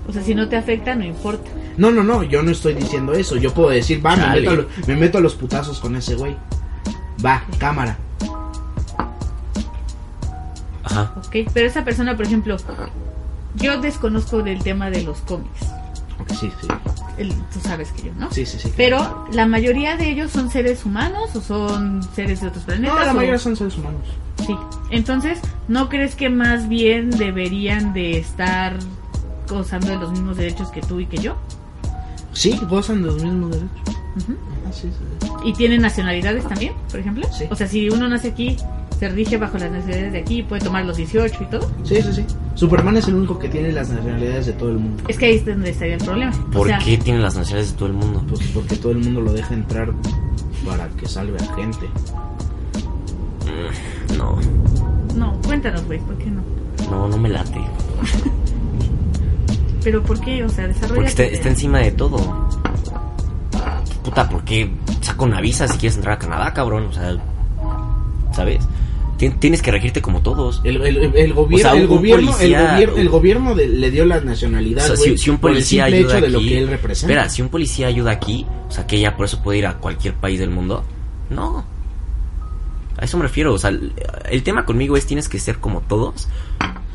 [0.07, 1.50] O sea, si no te afecta, no importa.
[1.76, 3.37] No, no, no, yo no estoy diciendo eso.
[3.37, 6.14] Yo puedo decir, va, me meto, a los, me meto a los putazos con ese
[6.14, 6.37] güey.
[7.24, 7.98] Va, cámara.
[10.84, 11.12] Ajá.
[11.16, 11.37] Ok.
[11.52, 12.56] Pero esa persona, por ejemplo,
[13.56, 15.62] yo desconozco del tema de los cómics.
[16.20, 16.68] Ok, sí, sí.
[17.18, 18.30] El- tú sabes que yo, ¿no?
[18.30, 18.72] Sí, sí, sí.
[18.76, 22.94] Pero la mayoría de ellos son seres humanos o son seres de otros planetas.
[22.94, 24.02] No, la o- mayoría son seres humanos.
[24.46, 24.56] Sí.
[24.90, 28.76] Entonces, ¿no crees que más bien deberían de estar
[29.48, 31.37] gozando de los mismos derechos que tú y que yo.
[32.35, 33.70] Sí, gozan de los mismos derechos.
[35.44, 37.27] Y tienen nacionalidades también, por ejemplo.
[37.33, 37.44] Sí.
[37.51, 38.57] O sea, si uno nace aquí,
[38.99, 41.70] se rige bajo las nacionalidades de aquí, puede tomar los 18 y todo.
[41.85, 42.25] Sí, sí, sí.
[42.55, 45.03] Superman es el único que tiene las nacionalidades de todo el mundo.
[45.09, 46.33] Es que ahí es donde estaría el problema.
[46.53, 48.23] ¿Por o sea, qué tienen las nacionalidades de todo el mundo?
[48.29, 49.92] Pues porque todo el mundo lo deja entrar
[50.66, 51.87] para que salve a gente.
[53.44, 54.38] Mm, No,
[55.16, 56.42] No, cuéntanos, güey, ¿por qué no?
[56.90, 57.61] no, no me late.
[59.85, 60.42] Pero ¿por qué?
[60.44, 60.94] O sea, desarrolla.
[61.07, 62.16] Porque está, encima de todo.
[64.03, 64.70] Puta, ¿por qué
[65.01, 66.87] saca una visa si quieres entrar a Canadá, cabrón?
[66.87, 67.16] O sea,
[68.33, 68.66] ¿sabes?
[69.18, 70.61] Tien- Tienes que regirte como todos.
[70.64, 73.90] El, el, el gobierno, O sea, el gobierno, policía- el gobierno, el gobierno de- le
[73.90, 76.29] dio la nacionalidad, O sea, güey, si, si un por el policía ayuda hecho de
[76.31, 77.12] lo aquí, que él representa.
[77.14, 79.75] espera, si un policía ayuda aquí, o sea, que ya por eso puede ir a
[79.79, 80.85] cualquier país del mundo,
[81.31, 81.64] no.
[82.99, 83.92] A eso me refiero, o sea, el,
[84.31, 86.29] el tema conmigo es tienes que ser como todos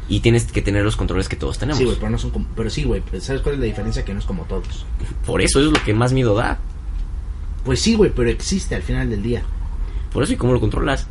[0.10, 1.78] y tienes que tener los controles que todos tenemos.
[1.78, 4.04] Sí, güey, pero no son como, pero sí, güey, ¿sabes cuál es la diferencia?
[4.04, 4.86] Que no es como todos.
[5.26, 6.60] por eso es lo que más miedo da.
[7.64, 9.44] Pues sí, güey, pero existe al final del día.
[10.12, 11.08] Por eso y cómo lo controlas.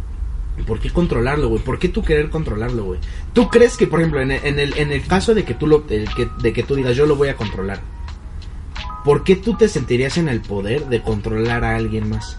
[0.66, 1.62] ¿Por qué controlarlo, güey?
[1.62, 3.00] ¿Por qué tú querer controlarlo, güey?
[3.32, 5.68] ¿Tú crees que, por ejemplo, en el, en el, en el caso de que tú
[5.68, 7.80] lo, el que, de que tú digas yo lo voy a controlar,
[9.04, 12.38] ¿por qué tú te sentirías en el poder de controlar a alguien más?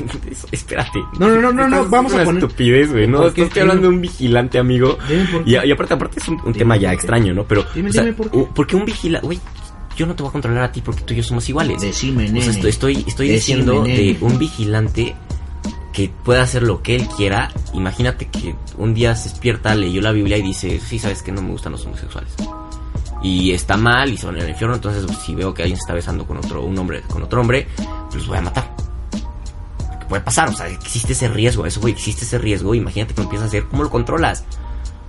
[0.30, 0.98] Eso, espérate.
[1.18, 3.06] No, no, no, no, no, vamos es a poner- estupidez, güey.
[3.06, 4.98] No, ¿Por estoy hablando de un vigilante, amigo.
[5.08, 5.66] Dime por Y, qué.
[5.66, 7.44] y aparte, aparte es un, tema ya por extraño, ¿no?
[7.44, 8.46] Pero, Dime, o sea, dime por qué.
[8.54, 9.40] porque un vigilante, güey,
[9.96, 11.80] yo no te voy a controlar a ti porque tú y yo somos iguales.
[11.80, 12.50] Decime, O sea, nene.
[12.50, 13.96] estoy, estoy, estoy Decime, diciendo nene.
[13.96, 15.14] de un vigilante
[15.92, 17.52] que pueda hacer lo que él quiera.
[17.72, 21.40] Imagínate que un día se despierta, leyó la Biblia y dice, sí, sabes que no
[21.42, 22.34] me gustan los homosexuales.
[23.22, 25.82] Y está mal y se van al infierno, entonces pues, si veo que alguien se
[25.82, 28.74] está besando con otro, un hombre, con otro hombre, pues los voy a matar.
[30.04, 30.50] ¿Qué puede pasar?
[30.50, 32.74] O sea, existe ese riesgo, eso, güey, existe ese riesgo.
[32.74, 34.44] Imagínate que lo empiezas a hacer, ¿cómo lo controlas?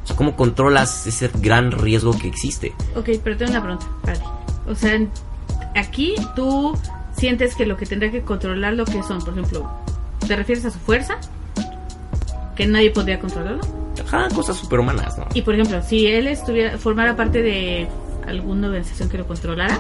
[0.05, 2.73] O sea, ¿cómo controlas ese gran riesgo que existe?
[2.95, 4.25] Ok, pero tengo una pregunta para ti.
[4.67, 4.97] O sea,
[5.75, 6.77] aquí tú
[7.17, 9.69] sientes que lo que tendría que controlar lo que son, por ejemplo,
[10.25, 11.17] ¿te refieres a su fuerza?
[12.55, 13.61] Que nadie podría controlarlo.
[14.05, 15.27] Ajá, cosas superhumanas, ¿no?
[15.33, 17.89] Y por ejemplo, si él estuviera formara parte de
[18.25, 19.77] alguna organización que lo controlara,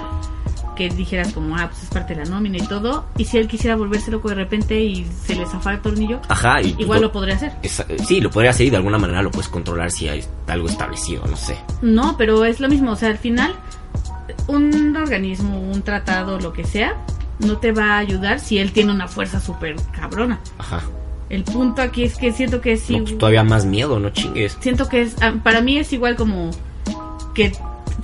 [0.75, 3.47] que dijeras como, ah, pues es parte de la nómina y todo, y si él
[3.47, 7.11] quisiera volverse loco de repente y se le zafara el tornillo, Ajá, y igual lo
[7.11, 7.53] podría hacer.
[7.63, 10.67] Esa- sí, lo podría hacer y de alguna manera lo puedes controlar si hay algo
[10.67, 11.57] establecido, no sé.
[11.81, 13.55] No, pero es lo mismo, o sea, al final
[14.47, 16.95] un organismo, un tratado, lo que sea,
[17.39, 20.39] no te va a ayudar si él tiene una fuerza súper cabrona.
[20.57, 20.81] Ajá.
[21.29, 24.57] El punto aquí es que siento que sí, No, pues todavía más miedo, no chingues.
[24.59, 26.51] siento que es, ah, para mí es igual como
[27.33, 27.51] que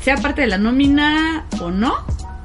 [0.02, 1.94] sea parte de la nómina o no.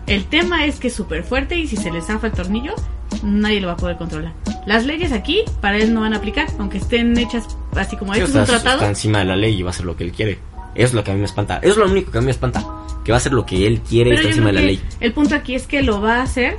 [0.07, 2.75] El tema es que es súper fuerte y si se le zafa el tornillo,
[3.23, 4.33] nadie lo va a poder controlar.
[4.67, 8.23] Las leyes aquí para él no van a aplicar, aunque estén hechas así como Sí,
[8.23, 8.77] o sea, es un tratado.
[8.77, 10.39] está encima de la ley y va a hacer lo que él quiere.
[10.75, 11.57] Eso es lo que a mí me espanta.
[11.59, 12.61] Eso es lo único que a mí me espanta.
[13.05, 14.81] Que va a hacer lo que él quiere Pero está encima de la ley.
[15.01, 16.57] el punto aquí es que lo va a hacer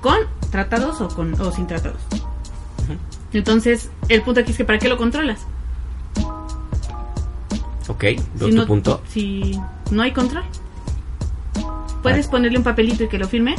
[0.00, 0.16] con
[0.50, 2.00] tratados o con o sin tratados.
[3.32, 5.40] Entonces, el punto aquí es que ¿para qué lo controlas?
[7.88, 9.02] Ok, de Si otro no, punto.
[9.08, 9.58] si
[9.90, 10.44] no hay control.
[12.02, 12.30] Puedes Ah.
[12.30, 13.54] ponerle un papelito y que lo firme,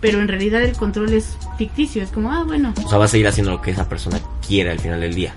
[0.00, 2.02] pero en realidad el control es ficticio.
[2.02, 2.72] Es como, ah, bueno.
[2.84, 5.34] O sea, vas a ir haciendo lo que esa persona quiere al final del día.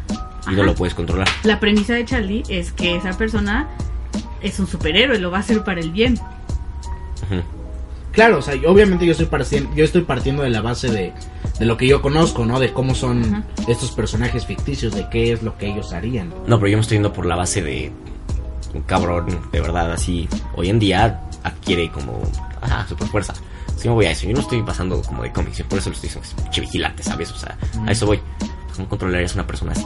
[0.52, 1.28] Y no lo puedes controlar.
[1.44, 3.70] La premisa de Charlie es que esa persona
[4.42, 6.20] es un superhéroe, lo va a hacer para el bien.
[8.12, 11.14] Claro, o sea, yo- obviamente yo estoy partiendo, yo estoy partiendo de la base de,
[11.58, 12.60] de lo que yo conozco, ¿no?
[12.60, 13.44] De cómo son Ajá.
[13.68, 16.32] estos personajes ficticios, de qué es lo que ellos harían.
[16.46, 17.92] No, pero yo me estoy yendo por la base de
[18.74, 20.28] un cabrón, de verdad, así.
[20.56, 22.22] Hoy en día adquiere como,
[22.62, 23.34] ajá, super fuerza.
[23.78, 25.90] Si me voy a eso, yo no estoy pasando como de cómics, yo por eso
[25.90, 27.32] lo estoy diciendo, es vigilante, ¿sabes?
[27.32, 28.20] O sea, a eso voy.
[28.76, 29.86] ¿Cómo controlarías a una persona así?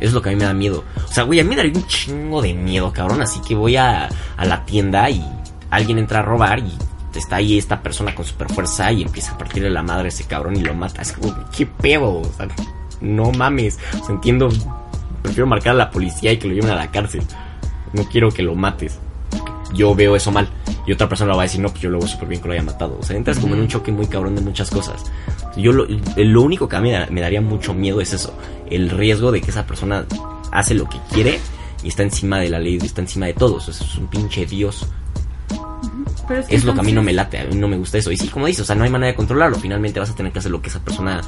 [0.00, 0.84] Eso es lo que a mí me da miedo.
[1.04, 3.20] O sea, güey, a mí me daría un chingo de miedo, cabrón.
[3.22, 5.24] Así que voy a, a la tienda y
[5.70, 6.72] alguien entra a robar y
[7.18, 10.24] está ahí esta persona con super fuerza y empieza a partirle la madre a ese
[10.24, 11.02] cabrón y lo mata.
[11.02, 12.20] Es como, ¿qué pedo?
[12.20, 12.48] O sea,
[13.00, 13.78] no mames.
[14.00, 14.48] O sea, entiendo.
[15.28, 17.22] Prefiero marcar a la policía y que lo lleven a la cárcel.
[17.92, 18.98] No quiero que lo mates.
[19.74, 20.48] Yo veo eso mal.
[20.86, 22.48] Y otra persona lo va a decir, no, pues yo lo veo súper bien que
[22.48, 22.96] lo haya matado.
[22.98, 25.04] O sea, entras como en un choque muy cabrón de muchas cosas.
[25.56, 25.86] Yo lo,
[26.16, 28.34] lo único que a mí me da- me daría mucho miedo es eso.
[28.70, 30.06] El riesgo de que esa persona
[30.50, 31.38] hace lo que quiere
[31.82, 33.68] y está encima de la ley, está encima de todos.
[33.68, 34.86] O sea, es un pinche dios.
[36.28, 37.98] Pero que Es lo que a mí no me late, a mí no me gusta
[37.98, 38.12] eso.
[38.12, 39.58] Y sí, como dices, o sea, no hay manera de controlarlo.
[39.58, 41.20] Finalmente vas a tener que hacer lo que esa persona,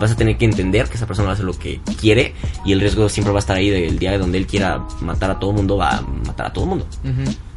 [0.00, 2.72] vas a tener que entender que esa persona va a hacer lo que quiere y
[2.72, 5.38] el riesgo siempre va a estar ahí del día de donde él quiera matar a
[5.38, 6.86] todo el mundo, va a matar a todo el mundo.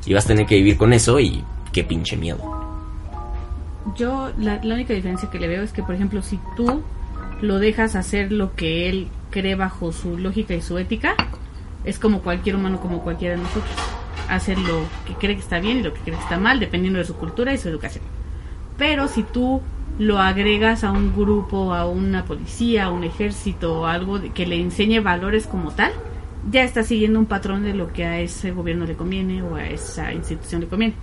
[0.06, 2.40] Y vas a tener que vivir con eso y qué pinche miedo.
[3.96, 6.84] Yo, la, la única diferencia que le veo es que, por ejemplo, si tú
[7.42, 11.16] lo dejas hacer lo que él cree bajo su lógica y su ética,
[11.86, 13.99] es como cualquier humano, como cualquiera de nosotros.
[14.30, 17.00] Hace lo que cree que está bien y lo que cree que está mal, dependiendo
[17.00, 18.04] de su cultura y su educación.
[18.78, 19.62] Pero si tú
[19.98, 24.56] lo agregas a un grupo, a una policía, a un ejército, algo de- que le
[24.62, 25.92] enseñe valores como tal,
[26.50, 29.66] ya está siguiendo un patrón de lo que a ese gobierno le conviene o a
[29.68, 30.94] esa institución le conviene.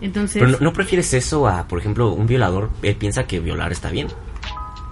[0.00, 2.70] Entonces, Pero no, ¿no prefieres eso a, por ejemplo, un violador?
[2.82, 4.08] Él piensa que violar está bien.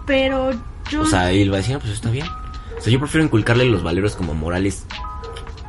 [0.07, 0.51] pero
[0.91, 2.27] yo O sea, él va a decir, "Ah, pues está bien.
[2.77, 4.87] O sea, yo prefiero inculcarle los valores como morales.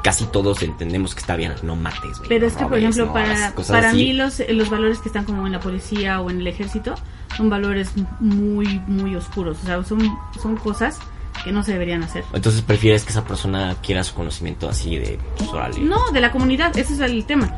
[0.04, 1.54] Casi todos entendemos que está bien.
[1.64, 2.30] No mates, güey.
[2.30, 3.98] Pero no es que, por ejemplo, no para, para así.
[3.98, 6.96] mí los, los valores que están como en la policía o en el ejército
[7.38, 9.58] son valores muy, muy oscuros.
[9.64, 11.00] O sea, son, son cosas
[11.44, 12.24] que no se deberían hacer.
[12.34, 15.78] Entonces prefieres que esa persona quiera su conocimiento así de, pues.
[15.80, 17.54] No, de la comunidad, ese es el tema.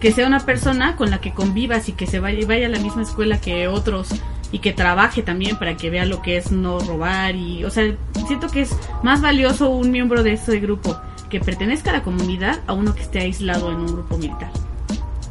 [0.00, 2.78] Que sea una persona con la que convivas y que se vaya, vaya a la
[2.78, 4.08] misma escuela que otros
[4.52, 7.94] y que trabaje también para que vea lo que es no robar y, o sea,
[8.26, 10.98] siento que es más valioso un miembro de ese grupo
[11.30, 14.50] que pertenezca a la comunidad a uno que esté aislado en un grupo militar.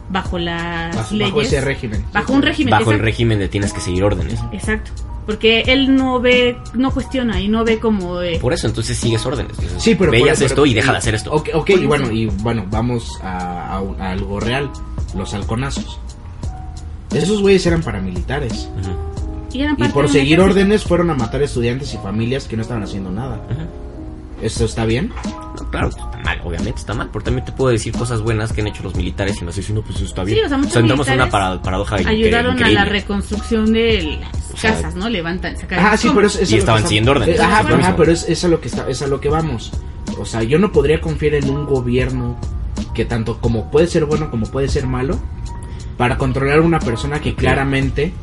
[0.10, 1.30] Bajo las Bajo, leyes.
[1.34, 2.06] bajo ese régimen.
[2.14, 2.72] Bajo un régimen.
[2.72, 4.40] Bajo el régimen de tienes que seguir órdenes.
[4.54, 4.92] Exacto.
[5.26, 8.22] Porque él no ve, no cuestiona y no ve como...
[8.22, 9.52] eh, Por eso, entonces sigues órdenes.
[9.60, 11.34] Entonces, Sí, pero veías esto y deja de hacer esto.
[11.34, 14.70] Ok, ok, Por y bueno, y bueno, vamos a, a un- a algo real.
[15.18, 16.00] Los halconazos.
[17.14, 18.70] Esos güeyes eran paramilitares.
[18.80, 18.92] Ujú,
[19.52, 22.62] y, eran Y parte por seguir órdenes fueron a matar estudiantes y familias que no
[22.62, 23.42] estaban haciendo nada.
[23.50, 24.46] ujú.
[24.46, 25.12] ¿Esto está bien?
[25.64, 27.10] No, claro, está mal, obviamente está mal.
[27.12, 29.62] Pero también te puedo decir cosas buenas que han hecho los militares y me estoy
[29.62, 30.40] diciendo, pues está bien.
[30.40, 34.58] Sí, o sea, muchos entramos en una paradoja ayudaron a la reconstrucción de las O
[34.58, 35.10] sea, casas, ¿no?
[35.10, 37.40] Levantan, sacan Ajá, sí, pero es, es Y que estaban siguiendo órdenes.
[37.40, 39.72] Ajá, pero es, es a lo que está, es a lo que vamos.
[40.18, 42.38] O sea, yo no podría confiar en un gobierno
[42.94, 45.20] que tanto como puede ser bueno como puede ser malo
[45.98, 48.14] para controlar a una persona que claramente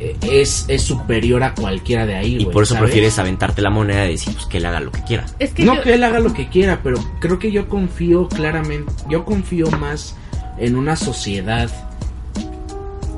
[0.00, 2.36] es, es superior a cualquiera de ahí.
[2.36, 2.88] Y güey, por eso ¿sabes?
[2.90, 5.26] prefieres aventarte la moneda y decir, pues que él haga lo que quiera.
[5.38, 8.28] Es que No yo- que él haga lo que quiera, pero creo que yo confío
[8.28, 10.14] claramente, yo confío más
[10.58, 11.70] en una sociedad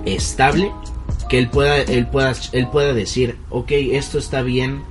[0.04, 0.70] estable
[1.28, 4.82] que él pueda, él pueda, él pueda decir, ok, esto está bien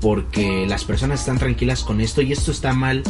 [0.00, 3.02] porque las personas están tranquilas con esto y esto está mal.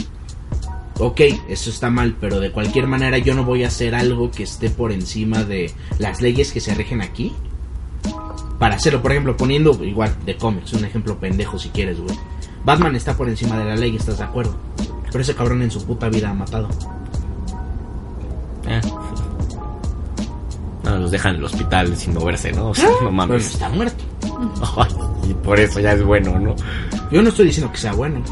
[1.00, 4.44] Ok, esto está mal, pero de cualquier manera yo no voy a hacer algo que
[4.44, 7.33] esté por encima de las leyes que se rigen aquí.
[8.58, 12.16] Para hacerlo, por ejemplo, poniendo igual de cómics, un ejemplo pendejo si quieres, güey.
[12.64, 14.54] Batman está por encima de la ley, ¿estás de acuerdo?
[15.10, 16.68] Pero ese cabrón en su puta vida ha matado.
[18.66, 18.80] Eh.
[20.84, 22.70] No, los dejan en el hospital sin moverse, ¿no?
[22.70, 23.54] O sea, no Pero mames.
[23.54, 24.04] está muerto.
[25.28, 26.54] Y por eso ya es bueno, ¿no?
[27.10, 28.22] Yo no estoy diciendo que sea bueno.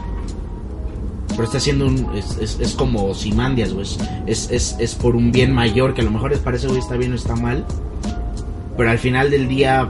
[1.29, 2.15] Pero está haciendo un.
[2.15, 3.87] Es, es, es como Simandias, güey.
[4.27, 6.97] Es, es, es por un bien mayor que a lo mejor les parece, güey, está
[6.97, 7.65] bien o está mal.
[8.77, 9.89] Pero al final del día.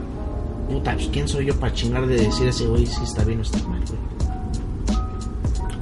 [0.69, 3.43] Puta, pues quién soy yo para chingar de decir ese güey si está bien o
[3.43, 4.13] está mal, güey.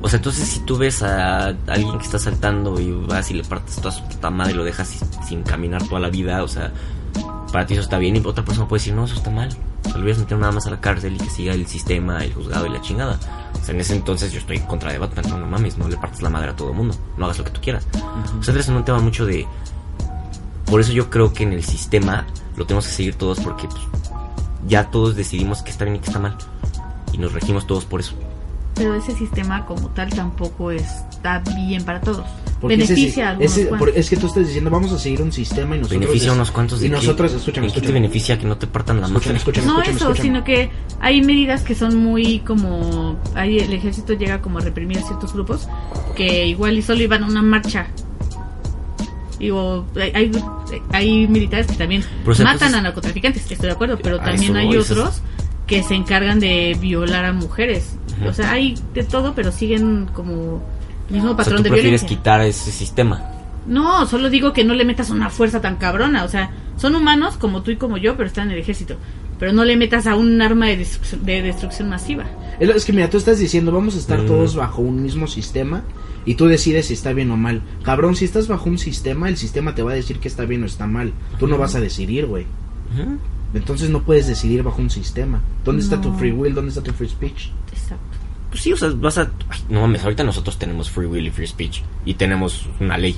[0.03, 3.45] O sea, entonces si tú ves a alguien que está saltando y vas y le
[3.45, 6.49] partes toda su puta madre y lo dejas sin, sin caminar toda la vida, o
[6.49, 6.73] sea,
[7.53, 9.49] para ti eso está bien y otra persona puede decir, no, eso está mal.
[9.85, 11.67] O sea, lo voy a meter nada más a la cárcel y que siga el
[11.67, 13.19] sistema, el juzgado y la chingada.
[13.61, 15.89] O sea, en ese entonces yo estoy en contra de Batman, no, no mames, no
[15.89, 17.87] le partes la madre a todo el mundo, no hagas lo que tú quieras.
[18.39, 19.47] O sea, es un tema mucho de...
[20.67, 23.83] Por eso yo creo que en el sistema lo tenemos que seguir todos porque pues,
[24.67, 26.37] ya todos decidimos que está bien y que está mal.
[27.13, 28.15] Y nos regimos todos por eso.
[28.75, 32.25] Pero ese sistema como tal tampoco está bien para todos.
[32.61, 35.33] Porque ese- Beneficia a algunos ese- es que tú estás diciendo, vamos a seguir un
[35.33, 36.01] sistema y nosotros.
[36.01, 38.01] beneficia a unos cuantos de Y nosotros, escúchame, ¿En qué te escúchame.
[38.01, 39.39] beneficia que no te partan la Escúchame, madre?
[39.39, 40.29] escúchame, No escúchame, eso, escúchame.
[40.29, 40.71] sino que
[41.01, 43.19] hay medidas que son muy como...
[43.35, 45.69] Ahí el ejército llega como a reprimir a ciertos grupos
[46.17, 47.87] que igual y solo iban a una marcha.
[49.41, 50.31] Digo, hay, hay,
[50.93, 55.23] hay militares que también matan entonces- a narcotraficantes, estoy de acuerdo, pero también hay otros
[55.67, 57.97] que se encargan de violar a mujeres.
[58.29, 60.63] O sea, hay de todo, pero siguen como
[61.09, 62.09] el mismo O sea, patrón tú de prefieres violencia.
[62.19, 63.23] quitar ese sistema.
[63.67, 66.25] No, solo digo que no le metas una fuerza tan cabrona.
[66.25, 68.97] O sea, son humanos como tú y como yo, pero están en el ejército.
[69.39, 72.25] Pero no le metas a un arma de destrucción, de destrucción masiva.
[72.59, 74.27] Es que mira, tú estás diciendo, vamos a estar Mm.
[74.27, 75.83] todos bajo un mismo sistema
[76.25, 77.63] y tú decides si está bien o mal.
[77.83, 80.63] Cabrón, si estás bajo un sistema, el sistema te va a decir que está bien
[80.63, 81.13] o está mal.
[81.39, 82.47] Tú no vas a decidir, güey.
[83.55, 85.41] Entonces no puedes decidir bajo un sistema.
[85.65, 86.55] ¿Dónde está tu free will?
[86.55, 87.51] ¿Dónde está tu free speech?
[87.73, 88.05] Exacto.
[88.51, 89.31] Pues sí, o sea, vas a...
[89.49, 91.83] Ay, no mames, ahorita nosotros tenemos free will y free speech.
[92.05, 93.17] Y tenemos una ley.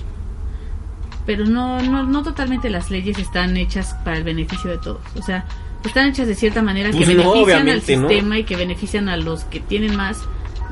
[1.26, 5.00] Pero no, no, no totalmente las leyes están hechas para el beneficio de todos.
[5.16, 5.46] O sea,
[5.84, 9.16] están hechas de cierta manera que Pues no, benefician al sistema y que benefician a
[9.16, 10.22] los que tienen más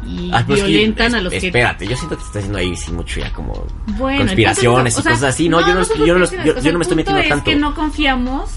[0.06, 1.46] y Ah, pero es que- violentan a los que...
[1.46, 3.66] Espérate, yo siento que te está haciendo ahí sí mucho ya como...
[3.98, 5.48] Bueno, conspiraciones y cosas así.
[5.48, 7.44] No, yo no, yo no, yo- yo me estoy metiendo es tanto.
[7.44, 8.50] que no confiamos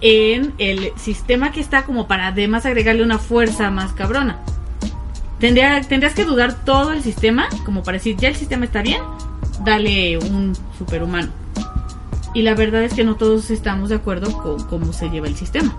[0.00, 4.38] en el sistema que está como para además agregarle una fuerza más cabrona.
[5.38, 9.00] Tendría, tendrías que dudar todo el sistema como para decir, ya el sistema está bien,
[9.64, 11.28] dale un superhumano.
[12.34, 15.36] Y la verdad es que no todos estamos de acuerdo con cómo se lleva el
[15.36, 15.76] sistema.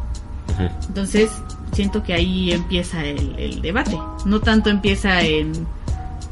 [0.87, 1.31] Entonces,
[1.73, 3.97] siento que ahí empieza el, el debate.
[4.25, 5.65] No tanto empieza en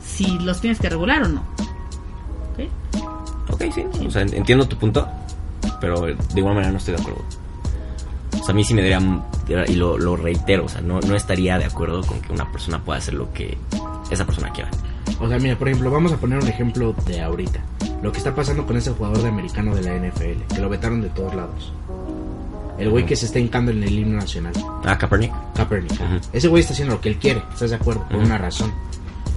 [0.03, 1.43] si los tienes que regular o no.
[2.51, 3.53] ¿Ok?
[3.53, 3.85] Ok, sí.
[4.05, 5.07] O sea, entiendo tu punto,
[5.79, 7.21] pero de igual manera no estoy de acuerdo.
[8.39, 8.99] O sea, a mí sí me daría,
[9.67, 12.83] y lo, lo reitero, o sea, no, no estaría de acuerdo con que una persona
[12.83, 13.57] pueda hacer lo que
[14.09, 14.69] esa persona quiera.
[15.19, 17.59] O sea, mira, por ejemplo, vamos a poner un ejemplo de ahorita.
[18.01, 21.01] Lo que está pasando con ese jugador de americano de la NFL, que lo vetaron
[21.01, 21.71] de todos lados.
[22.81, 25.31] El güey que se está hincando en el himno nacional, Ah, Kaepernick.
[25.55, 25.93] Kaepernick.
[26.33, 28.05] Ese güey está haciendo lo que él quiere, ¿estás de acuerdo?
[28.09, 28.73] Por una razón.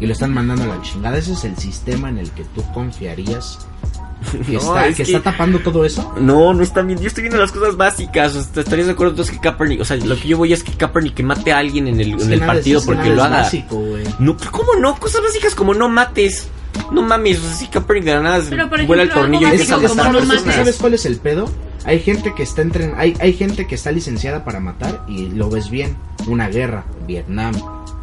[0.00, 1.18] Y lo están mandando a la chingada.
[1.18, 3.58] Ese es el sistema en el que tú confiarías
[4.46, 6.14] que, No, está, es que que- está tapando todo eso.
[6.18, 6.98] No, no está bien.
[6.98, 8.34] Yo estoy viendo las cosas básicas.
[8.34, 9.80] O sea, ¿Estarías de acuerdo entonces que Kaepernick?
[9.82, 12.20] O sea, lo que yo voy es que Kaepernick que mate a alguien en el,
[12.20, 13.36] en el partido es porque nada lo es haga.
[13.42, 13.82] básico.
[14.18, 14.96] No, ¿cómo no?
[14.98, 16.48] Cosas básicas como no mates.
[16.90, 18.44] No mames, o sea, sí Kaepernick de la nada
[18.86, 20.26] vuela el tornillo y empieza a matar.
[20.52, 21.48] ¿Sabes cuál es el pedo?
[21.84, 25.50] Hay gente que está entren, hay, hay gente que está licenciada para matar y lo
[25.50, 25.96] ves bien.
[26.26, 27.54] Una guerra, Vietnam.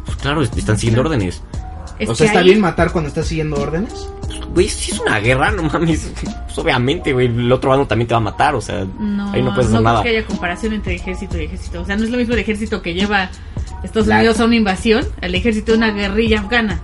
[0.04, 1.42] Pues claro, están siguiendo órdenes.
[1.98, 4.08] Es o sea, ¿está bien matar cuando estás siguiendo órdenes?
[4.54, 6.12] Güey, si es una guerra, no mames.
[6.44, 9.42] Pues obviamente, güey, el otro bando también te va a matar, o sea, No, ahí
[9.42, 10.02] no puedes no hacer creo nada.
[10.02, 11.80] que haya comparación entre ejército y ejército.
[11.82, 13.30] O sea, no es lo mismo el ejército que lleva
[13.82, 16.80] Estados La- Unidos a una invasión, al ejército de una guerrilla afgana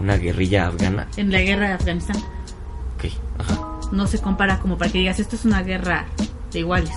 [0.00, 1.06] Una guerrilla afgana.
[1.16, 2.16] en la guerra de Afganistán.
[3.92, 6.06] No se compara como para que digas, esto es una guerra
[6.50, 6.90] de iguales.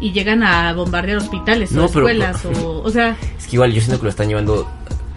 [0.00, 2.82] Y llegan a bombardear hospitales No, o pero- escuelas o...
[2.82, 4.68] O sea, Es que igual yo siento que lo están llevando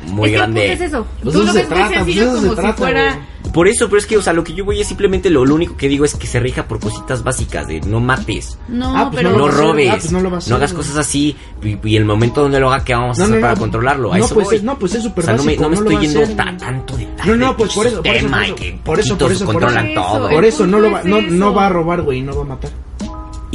[0.07, 0.73] muy es grande.
[0.73, 1.05] es eso.
[1.21, 3.27] Pues Tú eso lo se ves muy trata, pues se si fuera...
[3.53, 5.55] Por eso, pero es que, o sea, lo que yo voy es simplemente lo, lo
[5.55, 9.09] único que digo es que se rija por cositas básicas de no mates, No, Ah,
[9.09, 9.31] pues pero...
[9.31, 12.05] lo no a robes, ah, pues no lo a hagas cosas así y, y el
[12.05, 14.13] momento donde lo haga, ¿qué vamos a hacer para controlarlo?
[14.13, 14.61] A no, eso pues, voy.
[14.61, 16.97] no, pues es o súper sea, no me, no me estoy a yendo tan, tanto
[16.97, 17.31] detalle.
[17.31, 19.45] No, no, pues por eso, por eso, por y eso, que por eso, por eso,
[19.45, 20.01] por controlan eso.
[20.01, 20.29] todo.
[20.29, 22.45] Por eso no, lo va, no, no va a robar, güey, y no va a
[22.45, 22.71] matar.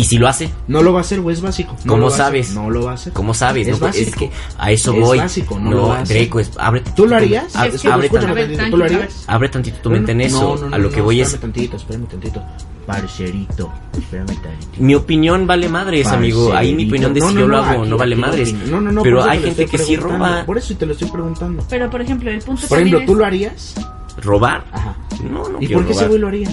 [0.02, 1.72] Y si lo hace, No lo va a hacer, güey, es básico.
[1.84, 2.54] No ¿Cómo lo va a hacer, sabes?
[2.54, 3.12] No lo va a hacer.
[3.12, 3.68] ¿cómo sabes?
[3.68, 4.18] Es No, básico.
[4.18, 5.18] que a eso Es voy.
[5.18, 6.16] básico, no lo va a hacer.
[6.22, 7.54] Draco, es, ábrete ¿Tú lo harías?
[7.54, 9.24] ab- Es que- abre, tantito, ¿tú lo harías?
[9.28, 10.40] abre tantito tu mente en eso.
[10.40, 11.28] no, no, no, a lo no, que no, voy es.
[11.28, 12.42] Espérame tantito, espérame tantito.
[12.86, 14.72] Parcerito, espérame tantito.
[14.82, 16.52] Mi opinión vale madres, amigo.
[16.52, 18.52] Ahí mi opinión de si yo lo hago no vale madres.
[18.52, 20.44] No, no, no, Pero hay gente que sí roba.
[20.44, 21.64] Por eso te lo estoy preguntando.
[21.70, 23.74] Pero, por ejemplo, el punto Por ejemplo, ¿tú lo harías?
[24.22, 24.64] ¿Robar?
[24.72, 24.96] Ajá.
[25.22, 26.48] No, no ¿Y por qué ese güey lo haría?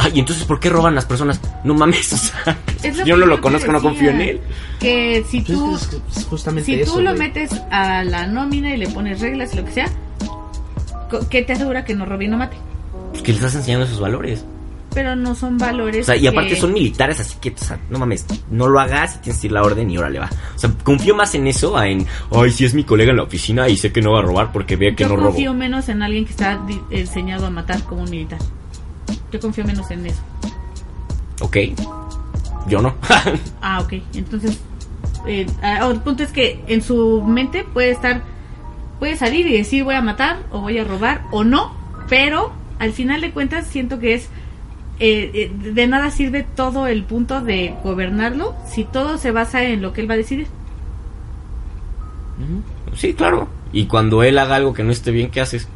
[0.00, 1.40] Ay, entonces ¿por qué roban las personas?
[1.64, 2.56] No mames, o sea,
[2.96, 4.40] lo yo no lo conozco, no confío en él.
[4.80, 6.94] Que si Pues tú, es, que es justamente si eso.
[6.94, 7.18] tú lo güey.
[7.28, 9.86] metes a la nómina y le pones reglas y lo que sea,
[11.30, 12.56] ¿qué te asegura que no robe y no mate?
[13.10, 14.44] Pues que le estás enseñando esos valores.
[14.94, 16.02] Pero no son valores.
[16.02, 18.80] O sea, y que- aparte son militares, así que, o sea, no mames, no lo
[18.80, 20.30] hagas y tienes que ir la orden y ahora le va.
[20.54, 23.24] O sea, confío más en eso a en, ay, si es mi colega en la
[23.24, 25.26] oficina y sé que no va a robar porque ve que Yo no robo.
[25.28, 26.58] confío menos en alguien que está
[26.90, 28.38] enseñado a matar como un militar.
[29.32, 30.22] Yo confío menos en eso.
[31.40, 31.56] Ok.
[32.68, 32.94] Yo no.
[33.62, 33.94] Ah, ok.
[34.14, 34.58] Entonces,
[35.26, 38.22] eh, ah, el punto es que en su mente puede estar,
[38.98, 41.72] puede salir y decir voy a matar o voy a robar o no,
[42.08, 44.28] pero al final de cuentas siento que es
[45.00, 49.80] eh, eh, de nada sirve todo el punto de gobernarlo si todo se basa en
[49.80, 50.48] lo que él va a decidir.
[52.94, 53.48] Sí, claro.
[53.72, 55.68] Y cuando él haga algo que no esté bien, ¿qué haces?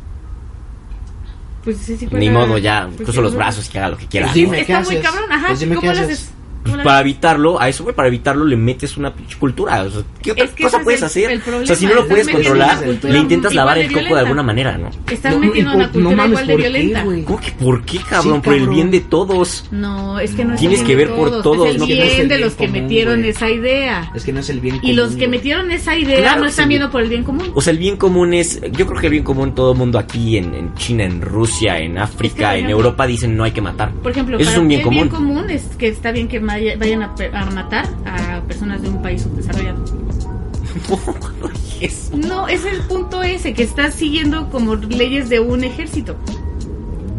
[1.64, 3.88] Pues sí, sí, Ni modo, ya, pues cruzo sí, los no- brazos y que haga
[3.90, 4.27] lo que quiera.
[4.27, 5.46] Pues dime, ¿qué Está muy cabrón, ajá.
[5.48, 6.31] Pues dime, ¿Cómo ¿qué lo haces?
[6.62, 9.83] Pues ¿Cómo lo para evitarlo, a eso, güey, para evitarlo le metes una pinche cultura.
[9.83, 11.31] O sea, ¿qué otra Es que cosa puedes es hacer?
[11.33, 14.20] el problema, o sea, si no lo puedes controlar, le intentas lavar el coco de
[14.20, 14.90] alguna manera, ¿no?
[15.11, 17.05] Estás No, metiendo y por- una cultura no mames, igual de ¿por qué, violenta.
[17.05, 17.22] güey?
[17.25, 18.35] ¿Cómo que por qué, cabrón?
[18.37, 19.66] Sí, por el bien de todos.
[19.72, 21.81] No, es que no es Tienes el que bien ver de por todos, es el
[21.81, 24.12] no que no es bien el de bien los que común, metieron esa idea.
[24.14, 26.44] Es que no es el bien Y común, los que metieron esa idea Claro no
[26.44, 27.51] que están viendo por el bien común.
[27.55, 29.98] O sea, el bien común es, yo creo que el bien común todo el mundo
[29.98, 33.90] aquí en, en China, en Rusia, en África, en Europa dicen no hay que matar.
[33.94, 35.03] Por ejemplo, es un bien el común.
[35.05, 36.38] bien común es que está bien que
[36.79, 39.85] vayan a, matar a personas de un país subdesarrollado.
[42.12, 46.17] No, es el punto ese, que estás siguiendo como leyes de un ejército.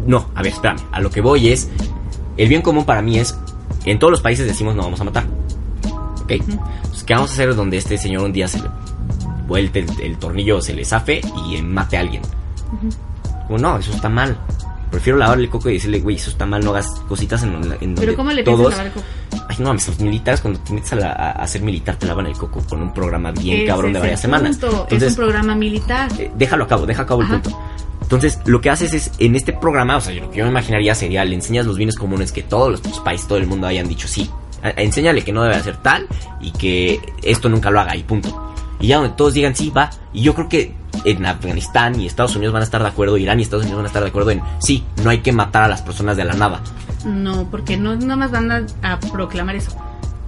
[0.06, 0.80] No, a ver, espérame.
[0.90, 1.68] A lo que voy es,
[2.36, 3.38] el bien común para mí es,
[3.84, 5.24] en todos los países decimos no vamos a matar.
[6.22, 6.30] ¿Ok?
[6.30, 8.68] Entonces, ¿qué vamos a hacer donde este señor un día se le
[9.46, 12.22] vuelte el, el tornillo, se le zafe y mate a alguien?
[13.46, 14.38] Como, no, eso está mal.
[14.90, 17.62] Prefiero lavarle el coco y decirle, güey, eso está mal, no hagas cositas en, en
[17.62, 18.70] donde Pero ¿cómo le todos...
[18.70, 19.06] lavar el coco?
[19.58, 22.26] Ay, no mames, los militares cuando te metes a, la- a- ser militar te lavan
[22.26, 24.56] el coco con un programa bien Ese cabrón de varias semanas.
[24.58, 26.10] punto, es Entonces, un programa militar.
[26.18, 27.36] eh, déjalo a cabo, deja a cabo Ajá.
[27.36, 27.58] el punto.
[28.02, 30.94] Entonces, lo que haces es, en este programa, o sea, lo que yo me imaginaría
[30.94, 34.06] sería, le enseñas los bienes comunes que todos los países, todo el mundo hayan dicho
[34.08, 34.30] sí.
[34.62, 36.06] Enséñale que no debe hacer tal
[36.40, 38.52] y que esto nunca lo haga y punto.
[38.80, 39.90] Y ya donde todos digan sí, va.
[40.12, 40.74] Y yo creo que
[41.04, 43.86] en Afganistán y Estados Unidos van a estar de acuerdo, Irán y Estados Unidos van
[43.86, 46.34] a estar de acuerdo en sí, no hay que matar a las personas de la
[46.34, 46.60] nada.
[47.04, 49.76] No, porque no nada más van a, a proclamar eso.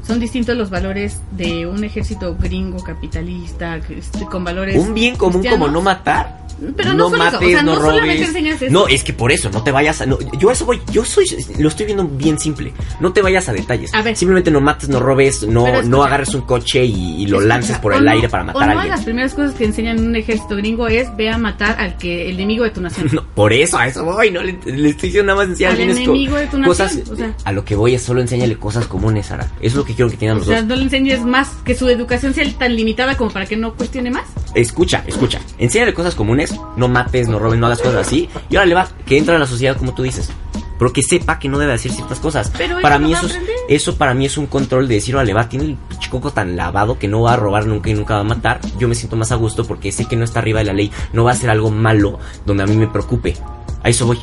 [0.06, 4.76] Son distintos los valores de un ejército gringo capitalista este, con valores.
[4.76, 6.35] Un bien común como no matar.
[6.76, 8.20] Pero no solo eso, o sea, no robes.
[8.20, 8.72] enseñas eso.
[8.72, 10.06] No, es que por eso, no te vayas a...
[10.06, 11.26] no, yo eso voy, yo soy,
[11.58, 12.72] lo estoy viendo bien simple.
[13.00, 13.92] No te vayas a detalles.
[13.94, 14.16] A ver.
[14.16, 15.82] Simplemente no mates, no robes, no, escucha.
[15.88, 18.42] no agarres un coche y, y lo Escucha, lances por o el no- aire para
[18.42, 18.90] o matar a no de alguien.
[18.96, 22.28] las primeras cosas que enseñan en un ejército gringo es ve a matar al que
[22.30, 23.08] el enemigo de tu nación.
[23.16, 25.80] No, por eso, a eso voy, no le, le estoy diciendo nada más enseñar Al
[25.80, 26.94] enemigo de tu cosas.
[26.96, 27.34] nación, o sea.
[27.44, 29.44] A lo que voy es solo enséñale cosas comunes, Sara.
[29.44, 30.68] Eso es lo que quiero que tengan O los sea, dos.
[30.68, 34.10] no le enseñes más, que su educación sea tan limitada como para que no cuestione
[34.10, 34.24] más.
[34.54, 35.40] Escucha, escucha.
[35.58, 36.45] Enséñale cosas comunes,
[36.76, 38.28] no mates, no robes, no hagas cosas así.
[38.48, 40.30] Y ahora le va, que entra a la sociedad como tú dices.
[40.78, 42.52] Pero que sepa que no debe decir ciertas cosas.
[42.56, 43.38] Pero para mí eso, es,
[43.68, 46.54] eso para mí es un control de decir, órale, va, tiene el pinche coco tan
[46.54, 48.60] lavado que no va a robar nunca y nunca va a matar.
[48.78, 50.92] Yo me siento más a gusto porque sé que no está arriba de la ley.
[51.12, 53.34] No va a hacer algo malo donde a mí me preocupe.
[53.82, 54.18] A eso voy.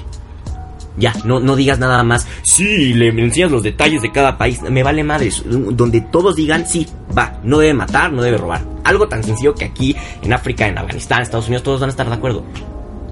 [0.98, 2.28] Ya, no, no digas nada más.
[2.44, 4.62] Sí, le enseñas los detalles de cada país.
[4.62, 5.44] Me vale madres.
[5.46, 6.88] Donde todos digan, sí,
[7.18, 8.64] va, no debe matar, no debe robar.
[8.84, 12.08] Algo tan sencillo que aquí, en África, en Afganistán, Estados Unidos, todos van a estar
[12.08, 12.46] de acuerdo.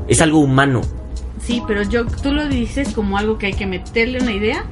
[0.07, 0.81] Es algo humano.
[1.41, 4.65] Sí, pero yo tú lo dices como algo que hay que meterle una idea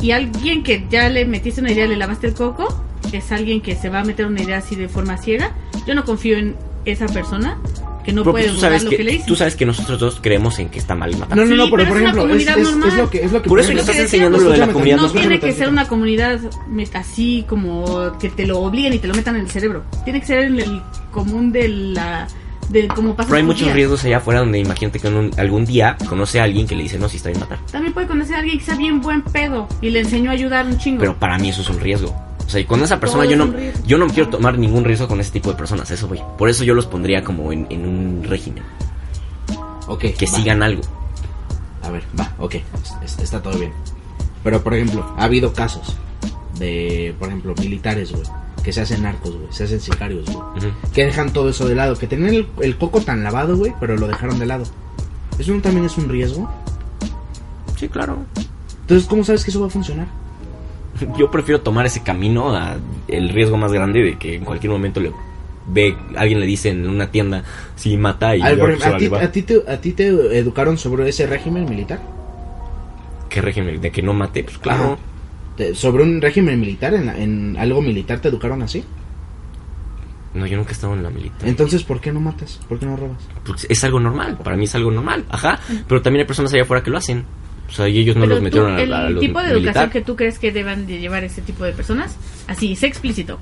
[0.00, 3.74] y alguien que ya le metiste una idea, le lavaste el coco, es alguien que
[3.74, 5.54] se va a meter una idea así de forma ciega.
[5.86, 7.58] Yo no confío en esa persona
[8.04, 9.24] que no tú sabes lo que, que le dice.
[9.26, 11.36] tú sabes que nosotros dos creemos en que está mal matar.
[11.36, 12.46] No, no, no, Sí, pero, por ejemplo, es,
[12.96, 14.96] lo que es lo que Por eso estás enseñando lo de la comunidad.
[14.96, 16.40] no escúchame tiene que ser una comunidad
[16.94, 19.84] así como que te lo obliguen y te lo metan en el cerebro.
[20.04, 22.26] Tiene que ser en el común de la
[22.68, 25.96] de cómo pasa Pero hay muchos riesgos allá afuera donde imagínate que un- algún día
[26.08, 27.58] conoce a alguien que le dice, no, si está bien matar.
[27.72, 30.66] También puede conocer a alguien que sea bien buen pedo y le enseñó a ayudar
[30.66, 31.00] un chingo.
[31.00, 32.14] Pero para mí eso es un riesgo.
[32.50, 33.54] O sea, y con esa persona yo no,
[33.86, 36.20] yo no quiero tomar ningún riesgo con ese tipo de personas, eso voy.
[36.36, 38.64] Por eso yo los pondría como en, en un régimen,
[39.86, 40.32] Ok, que va.
[40.32, 40.82] sigan algo.
[41.80, 42.64] A ver, va, ok, es-
[43.04, 43.72] es- está todo bien.
[44.42, 45.96] Pero, por ejemplo, ha habido casos
[46.58, 48.24] de, por ejemplo, militares, güey,
[48.64, 51.94] que se hacen narcos, güey, se hacen sicarios, güey, que dejan todo eso de lado,
[51.94, 54.64] que tenían el, el coco tan lavado, güey, pero lo dejaron de lado.
[55.38, 56.50] ¿Eso no también es un riesgo?
[57.78, 58.18] Sí, claro.
[58.80, 60.08] Entonces, ¿cómo sabes que eso va a funcionar?
[61.18, 62.76] Yo prefiero tomar ese camino a
[63.08, 65.12] el riesgo más grande de que en cualquier momento le
[65.66, 67.42] ve, alguien le dice en una tienda,
[67.76, 69.22] si mata y A, ejemplo, ¿a, ti, va.
[69.22, 70.06] a ti te, ¿A ti te
[70.38, 72.00] educaron sobre ese régimen militar?
[73.28, 73.80] ¿Qué régimen?
[73.80, 74.44] ¿De que no mate?
[74.44, 74.98] Pues claro.
[75.58, 75.74] Ajá.
[75.74, 76.94] ¿Sobre un régimen militar?
[76.94, 78.82] ¿En, en algo militar te educaron así?
[80.32, 81.48] No, yo nunca he estado en la militar.
[81.48, 82.60] Entonces, ¿por qué no matas?
[82.68, 83.18] ¿Por qué no robas?
[83.44, 85.58] Pues es algo normal, para mí es algo normal, ajá.
[85.88, 87.24] Pero también hay personas allá afuera que lo hacen.
[87.70, 89.46] O sea, y ellos no Pero los tú, metieron a, el a los tipo de
[89.54, 89.62] militar.
[89.68, 92.16] educación que tú crees que deban de llevar ese tipo de personas,
[92.48, 93.38] así, sé explícito.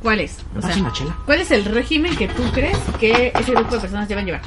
[0.00, 0.38] ¿Cuál es?
[0.52, 1.16] O ¿Me sea, pasas una chela?
[1.26, 4.40] ¿cuál es el régimen que tú crees que ese grupo de personas deban llevar?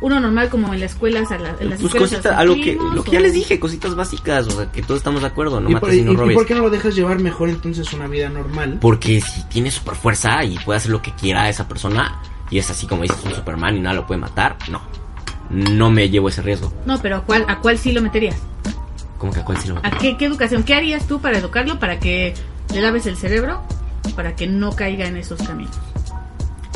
[0.00, 2.54] Uno normal como en las escuelas, a la- en las Pues escuelas cositas, a lo
[2.56, 5.60] que, lo que ya les dije, cositas básicas, o sea, que todos estamos de acuerdo,
[5.60, 6.34] no ¿Y, por, mates y no y- y robes.
[6.36, 8.78] por qué no lo dejas llevar mejor entonces una vida normal?
[8.80, 12.68] Porque si tiene super fuerza y puede hacer lo que quiera esa persona, y es
[12.70, 14.82] así como dices un Superman y nada lo puede matar, no.
[15.52, 16.72] No me llevo ese riesgo.
[16.86, 18.36] No, pero ¿a cuál, ¿a cuál sí lo meterías?
[19.18, 20.64] ¿Cómo que a cuál sí lo ¿A qué, qué educación?
[20.64, 22.34] ¿Qué harías tú para educarlo, para que
[22.72, 23.62] le laves el cerebro,
[24.16, 25.78] para que no caiga en esos caminos?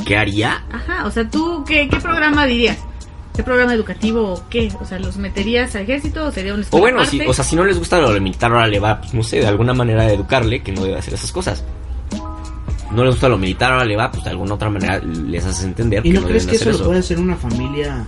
[0.07, 0.63] ¿Qué haría?
[0.71, 2.79] Ajá, o sea, ¿tú qué, qué programa dirías?
[3.35, 4.73] ¿Qué programa educativo o qué?
[4.81, 7.57] O sea, ¿los meterías al ejército o sería un O bueno, si, o sea, si
[7.57, 10.15] no les gusta lo militar, ahora le va, pues no sé, de alguna manera de
[10.15, 11.65] educarle que no debe hacer esas cosas.
[12.93, 15.65] No les gusta lo militar, ahora le va, pues de alguna otra manera les haces
[15.65, 18.05] entender ¿Y que no no, crees deben que eso lo puede hacer una familia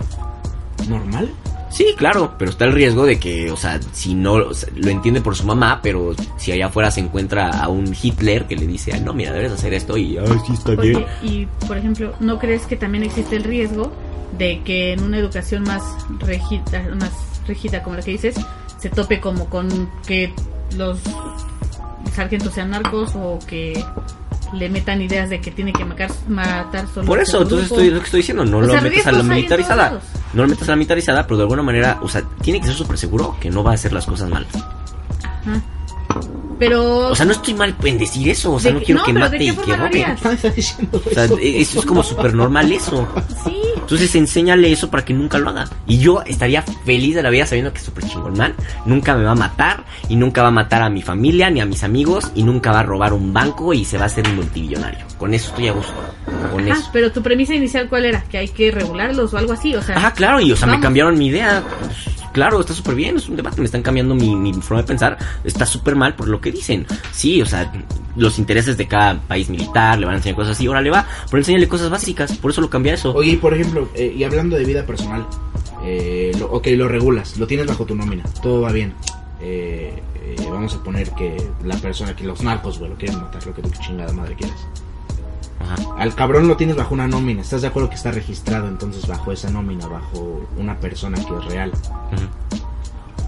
[0.89, 1.29] normal?
[1.69, 4.89] Sí, claro, pero está el riesgo de que, o sea, si no, o sea, lo
[4.89, 8.65] entiende por su mamá, pero si allá afuera se encuentra a un Hitler que le
[8.65, 11.05] dice, "Ay, no, mira, debes hacer esto y, ay, sí, está bien.
[11.21, 13.91] Y por ejemplo, ¿no crees que también existe el riesgo
[14.37, 15.83] de que en una educación más
[16.19, 17.11] rígida, más
[17.47, 18.35] rígida como la que dices,
[18.79, 20.33] se tope como con que
[20.75, 20.99] los
[22.15, 23.83] sargentos sean narcos o que
[24.53, 27.99] le metan ideas de que tiene que matar, matar solo Por eso, entonces estoy, lo
[27.99, 30.01] que estoy diciendo, no O lo sea, metas a la militarizada.
[30.33, 32.75] No lo metas a la militarizada, pero de alguna manera, o sea, tiene que ser
[32.75, 34.45] súper seguro que no va a hacer las cosas mal.
[35.45, 35.61] Ajá.
[36.59, 39.05] Pero O sea, no estoy mal en decir eso, o sea, ¿De no quiero no,
[39.05, 40.05] que mate y que robe.
[40.91, 41.79] O sea, eso?
[41.79, 43.07] es como súper normal eso.
[43.45, 45.67] sí, Entonces enséñale eso para que nunca lo haga.
[45.87, 48.53] Y yo estaría feliz de la vida sabiendo que es súper chingón, man.
[48.85, 51.65] Nunca me va a matar y nunca va a matar a mi familia ni a
[51.65, 54.35] mis amigos y nunca va a robar un banco y se va a hacer un
[54.35, 55.05] multimillonario.
[55.17, 55.93] Con eso estoy a gusto.
[56.51, 56.89] Con Ah, eso.
[56.93, 58.21] pero tu premisa inicial cuál era?
[58.23, 59.95] Que hay que regularlos o algo así, o sea.
[59.97, 61.63] Ajá, claro, y o sea, me cambiaron mi idea.
[61.79, 65.17] Pues, claro, está súper bien, es un debate, me están cambiando mi, forma de pensar,
[65.43, 66.85] está súper mal por lo que dicen.
[67.11, 67.71] Sí, o sea,
[68.15, 71.05] los intereses de cada país militar, le van a enseñar cosas así, ahora le va,
[71.25, 73.13] pero enséñale cosas básicas, por eso lo cambia eso.
[73.13, 75.25] Oye, por ejemplo, eh, y hablando de vida personal,
[75.83, 78.93] eh, lo- ok, lo regulas, lo tienes bajo tu nómina, todo va bien.
[79.41, 83.45] Eh, eh, vamos a poner que la persona, que los narcos, güey, lo quieren matar,
[83.45, 84.59] lo que tú chingada madre quieras.
[85.59, 85.75] Ajá.
[85.97, 89.31] Al cabrón lo tienes bajo una nómina, ¿estás de acuerdo que está registrado entonces bajo
[89.31, 91.71] esa nómina, bajo una persona que es real?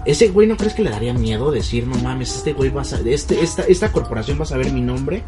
[0.04, 2.84] Ese güey no crees que le daría miedo decir, no mames, este güey va a
[2.84, 5.22] este, esta, esta corporación va a saber mi nombre,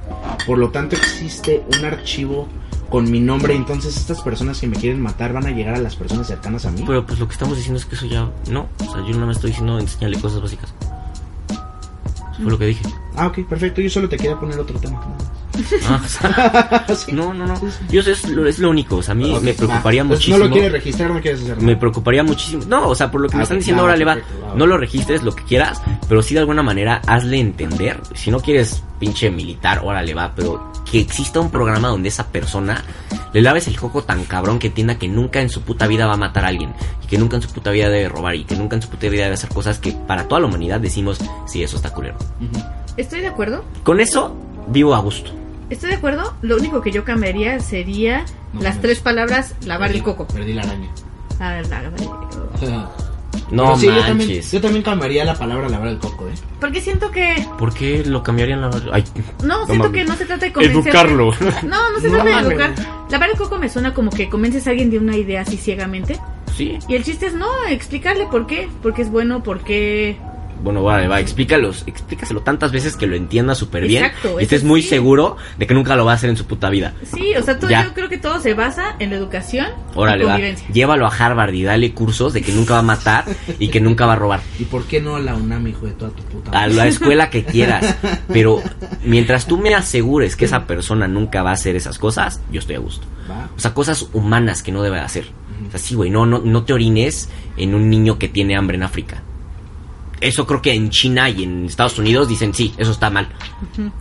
[0.46, 2.48] por lo tanto existe un archivo
[2.88, 5.94] con mi nombre, entonces estas personas que me quieren matar van a llegar a las
[5.94, 6.82] personas cercanas a mí.
[6.86, 9.26] Pero pues lo que estamos diciendo es que eso ya no, o sea, yo no
[9.26, 10.74] me estoy diciendo enseñarle cosas básicas.
[12.32, 12.84] Eso fue lo que dije.
[13.14, 15.00] Ah, ok, perfecto, yo solo te quería poner otro tema.
[15.88, 17.12] Ah, o sea, Sí.
[17.12, 17.56] no, no, no.
[17.56, 17.84] Sí, sí.
[17.90, 20.08] Yo sé, es lo, es lo único, o sea, a mí me preocuparía va.
[20.08, 20.38] Pues muchísimo.
[20.38, 21.66] No lo quieres registrar, no quieres hacer nada.
[21.66, 22.62] Me preocuparía muchísimo.
[22.68, 24.14] No, o sea, por lo que Ah, me están ok, diciendo ahora le va.
[24.14, 28.00] perfecto, va, No lo registres lo que quieras, pero sí de alguna manera hazle entender.
[28.14, 32.82] Si no quieres pinche militar, órale va, pero que exista un programa donde esa persona
[33.32, 36.12] le laves el coco tan cabrón que entienda que nunca en su puta vida va
[36.14, 38.54] a matar a alguien y que nunca en su puta vida debe robar y que
[38.54, 41.62] nunca en su puta vida debe hacer cosas que para toda la humanidad decimos, sí,
[41.62, 42.16] eso está culero.
[42.96, 43.64] Estoy de acuerdo.
[43.82, 44.36] Con eso
[44.68, 45.32] vivo a gusto.
[45.70, 46.34] Estoy de acuerdo.
[46.42, 50.26] Lo único que yo cambiaría sería No las tres palabras lavar el coco.
[50.26, 50.90] Perdí la araña.
[51.40, 52.28] Ah, lavar el coco.
[53.50, 54.52] No sí, yo también, manches.
[54.52, 56.34] yo también cambiaría la palabra lavar el coco, ¿eh?
[56.60, 57.46] Porque siento que.
[57.58, 58.70] ¿Por qué lo cambiarían la...
[58.92, 59.04] Ay,
[59.44, 60.76] No, siento que no se trata de convencer.
[60.82, 61.32] Educarlo.
[61.62, 62.74] No, no se No trata de educar.
[63.10, 66.18] Lavar el coco me suena como que convences a alguien de una idea así ciegamente.
[66.56, 66.78] sí.
[66.88, 68.68] Y el chiste es no, explicarle por qué.
[68.82, 70.16] Porque es bueno, porque.
[70.62, 74.04] Bueno, vale, va, explícalos, explícaselo tantas veces que lo entienda súper bien.
[74.04, 74.88] Exacto, Y estés muy sí.
[74.88, 76.94] seguro de que nunca lo va a hacer en su puta vida.
[77.02, 80.26] Sí, o sea, todo, yo creo que todo se basa en la educación Órale, y
[80.26, 80.32] va.
[80.32, 80.66] convivencia.
[80.72, 83.24] Llévalo a Harvard y dale cursos de que nunca va a matar
[83.58, 84.40] y que nunca va a robar.
[84.58, 86.74] ¿Y por qué no a la UNAM, hijo de toda tu puta A madre?
[86.74, 87.96] la escuela que quieras.
[88.28, 88.62] Pero
[89.04, 92.76] mientras tú me asegures que esa persona nunca va a hacer esas cosas, yo estoy
[92.76, 93.06] a gusto.
[93.30, 93.50] Va.
[93.56, 95.26] O sea, cosas humanas que no debe hacer.
[95.68, 98.76] O sea, sí, güey, no, no, no te orines en un niño que tiene hambre
[98.76, 99.22] en África.
[100.24, 103.28] Eso creo que en China y en Estados Unidos dicen, sí, eso está mal.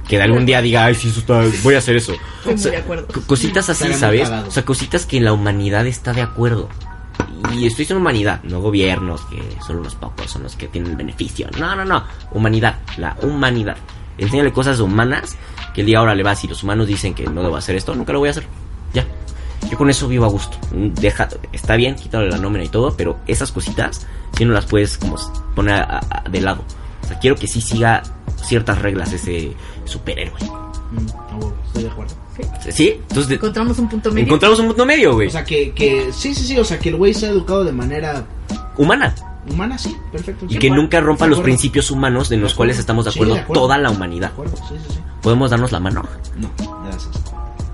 [0.08, 2.14] Que de algún día diga, ay, sí, eso está, voy a hacer eso.
[2.14, 3.08] Estoy O sea, muy de acuerdo.
[3.08, 4.30] co- Cositas así, ¿sabes?
[4.48, 6.70] O sea, cositas que la humanidad está de acuerdo.
[7.54, 10.98] Y estoy diciendo humanidad, no gobiernos, que solo unos pocos son los que tienen el
[10.98, 11.50] beneficio.
[11.60, 12.04] No, no, no.
[12.32, 13.76] Humanidad, la humanidad.
[14.18, 15.36] Enséñale cosas humanas
[15.74, 17.94] que el día ahora le va, si los humanos dicen que no debo hacer esto,
[17.96, 18.46] nunca lo voy a hacer.
[18.94, 19.06] Ya.
[19.74, 20.56] Yo con eso vivo a gusto.
[20.72, 24.06] Deja, está bien, quítale la nómina y todo, pero esas cositas,
[24.38, 25.16] si no las puedes como
[25.56, 26.64] poner a- a- de lado.
[27.04, 28.04] O sea, quiero que sí siga
[28.46, 29.52] ciertas reglas ese
[29.86, 30.38] superhéroe.
[30.92, 32.14] Mm, estoy de acuerdo.
[32.70, 33.00] ¿Sí?
[33.10, 34.26] Entonces Encontramos un punto medio.
[34.28, 35.28] encontramos un punto medio, güey.
[35.28, 37.72] O sea, que, que sí, sí, sí, o sea, que el güey sea educado de
[37.72, 38.26] manera
[38.78, 39.16] Humana.
[39.52, 40.46] humana, sí, perfecto.
[40.48, 41.38] Y sí, que nunca rompa acuerdo.
[41.38, 43.62] los principios humanos de los De cuales estamos de Sí, acuerdo, de acuerdo.
[43.64, 44.30] toda la De humanidad.
[44.34, 45.00] acuerdo, sí, sí, sí.
[45.24, 46.04] ¿Podemos darnos la mano?
[46.38, 46.52] No,
[46.86, 47.10] gracias.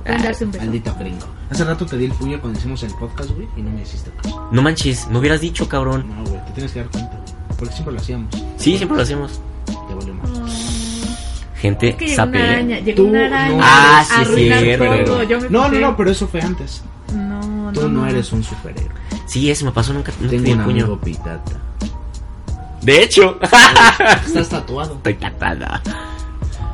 [0.04, 0.64] Pueden darse un beso.
[0.66, 1.26] Maldito gringo.
[1.50, 4.12] Hace rato te di el puño cuando hicimos el podcast, güey, y no me hiciste
[4.22, 4.47] caso.
[4.52, 6.06] No manches, me hubieras dicho, cabrón.
[6.08, 7.58] No, güey, te tienes que dar cuenta, güey.
[7.58, 8.28] Porque siempre lo hacíamos.
[8.58, 9.39] Sí, siempre lo hacemos.
[9.66, 10.30] Te valió mal.
[11.56, 12.38] Gente, Es que llegó sape.
[12.38, 12.50] una ¿eh?
[12.54, 13.50] araña, llegó Tú una araña.
[13.58, 15.24] no Ah, sí arruinar todo.
[15.24, 16.82] Yo me No, no, puse- no, pero eso fue antes.
[17.14, 18.89] No, Tú no eres un superhéroe.
[19.26, 20.84] Sí, eso me pasó, nunca no te Tengo di un el puño.
[20.86, 21.60] amigo pitata.
[22.82, 23.38] De hecho,
[24.26, 24.95] Estás tatuado.
[24.95, 25.82] estoy tapada.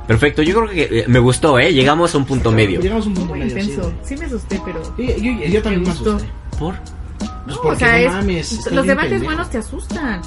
[0.08, 1.74] Perfecto, yo creo que eh, me gustó, ¿eh?
[1.74, 2.80] Llegamos a un punto medio.
[2.82, 3.94] Llegamos a un punto Muy medio, sí, intenso.
[4.04, 4.84] Sí, me asusté, pero.
[4.98, 6.26] Sí, yo, yo, yo también Me asusté.
[6.60, 6.76] ¿Por?
[6.76, 8.72] Pues No, porque o sea, no es- mames.
[8.72, 9.26] los debates pendejo.
[9.26, 10.22] buenos te asustan.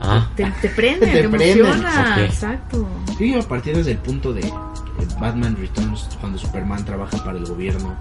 [0.00, 2.12] Ah, Te, te prenden, Te te, prenden, emociona.
[2.16, 2.22] ok.
[2.24, 2.88] Exacto.
[3.18, 4.48] Yo iba a partir desde el punto de
[5.20, 7.96] Batman Returns, cuando Superman trabaja para el gobierno,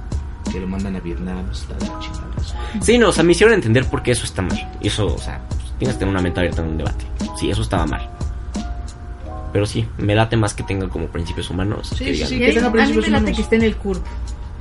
[0.51, 2.53] que lo mandan a Vietnam, está de eso.
[2.82, 4.72] Sí, no, o sea, me hicieron entender por qué eso está mal.
[4.82, 7.05] Eso, o sea, pues, tienes que tener una mente abierta en un debate.
[7.39, 8.07] Sí, eso estaba mal.
[9.58, 11.89] Pero sí, me late más que tenga como principios humanos.
[11.97, 13.36] Sí, que sí, que tenga a mí principios me late humanos.
[13.38, 14.05] que esté en el CURP.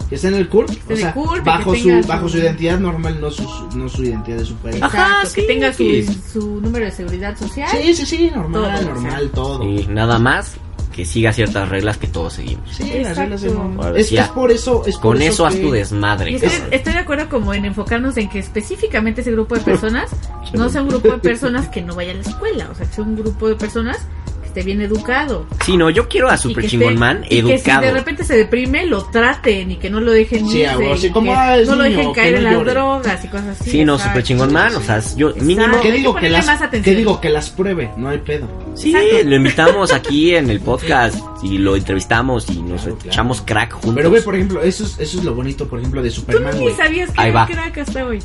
[0.08, 2.28] Que está en el CURP, esté o en el sea, CURP, bajo, que su, bajo
[2.30, 3.44] su- su identidad normal, no su,
[3.76, 4.86] no su identidad de superhéroe.
[4.86, 7.68] Ajá, Exacto, sí, que tenga su, que- su número de seguridad social.
[7.70, 9.64] Sí, sí, sí, normal, Todo, normal, todo.
[9.68, 10.54] Y nada más
[10.94, 12.70] que siga ciertas reglas que todos seguimos.
[12.74, 13.52] Sí, las reglas de
[13.96, 14.22] es, ya.
[14.22, 16.34] es por eso, es por Con eso haz que- tu desmadre.
[16.36, 20.08] Estoy, de acuerdo como en enfocarnos en que específicamente ese grupo de personas
[20.54, 22.94] no sea un grupo de personas que no vaya a la escuela, o sea, que
[22.94, 24.25] sea un grupo de personas que
[24.58, 25.46] esté bien educado.
[25.64, 27.80] Sí, no, yo quiero a Super Chingón esté- Man y que educado.
[27.82, 30.78] si de repente se deprime, lo traten y que no lo dejen Sí, irse, a
[30.78, 33.28] huevo, y sí, como, no lo niño, dejen que caer no en las drogas y
[33.28, 33.70] cosas así.
[33.70, 33.98] Sí, no.
[33.98, 35.62] Super Chingón Man, o sea, yo mínimo...
[35.62, 35.80] Exacto.
[35.82, 36.96] ¿Qué Hay que digo que las, más ¿Qué atención.
[36.96, 37.90] digo que las pruebe?
[37.98, 38.48] No hay pedo.
[38.74, 39.28] Sí, Exacto.
[39.28, 43.10] lo invitamos aquí en el podcast y lo entrevistamos y nos Claro, claro.
[43.10, 43.94] echamos crack juntos.
[43.94, 46.54] Pero ve, por ejemplo, eso es, eso es lo bonito, por ejemplo, de Tú Superman,
[46.54, 46.74] ni güey.
[46.76, 47.46] sabías que Ahí era va.
[47.46, 48.18] crack hasta hoy.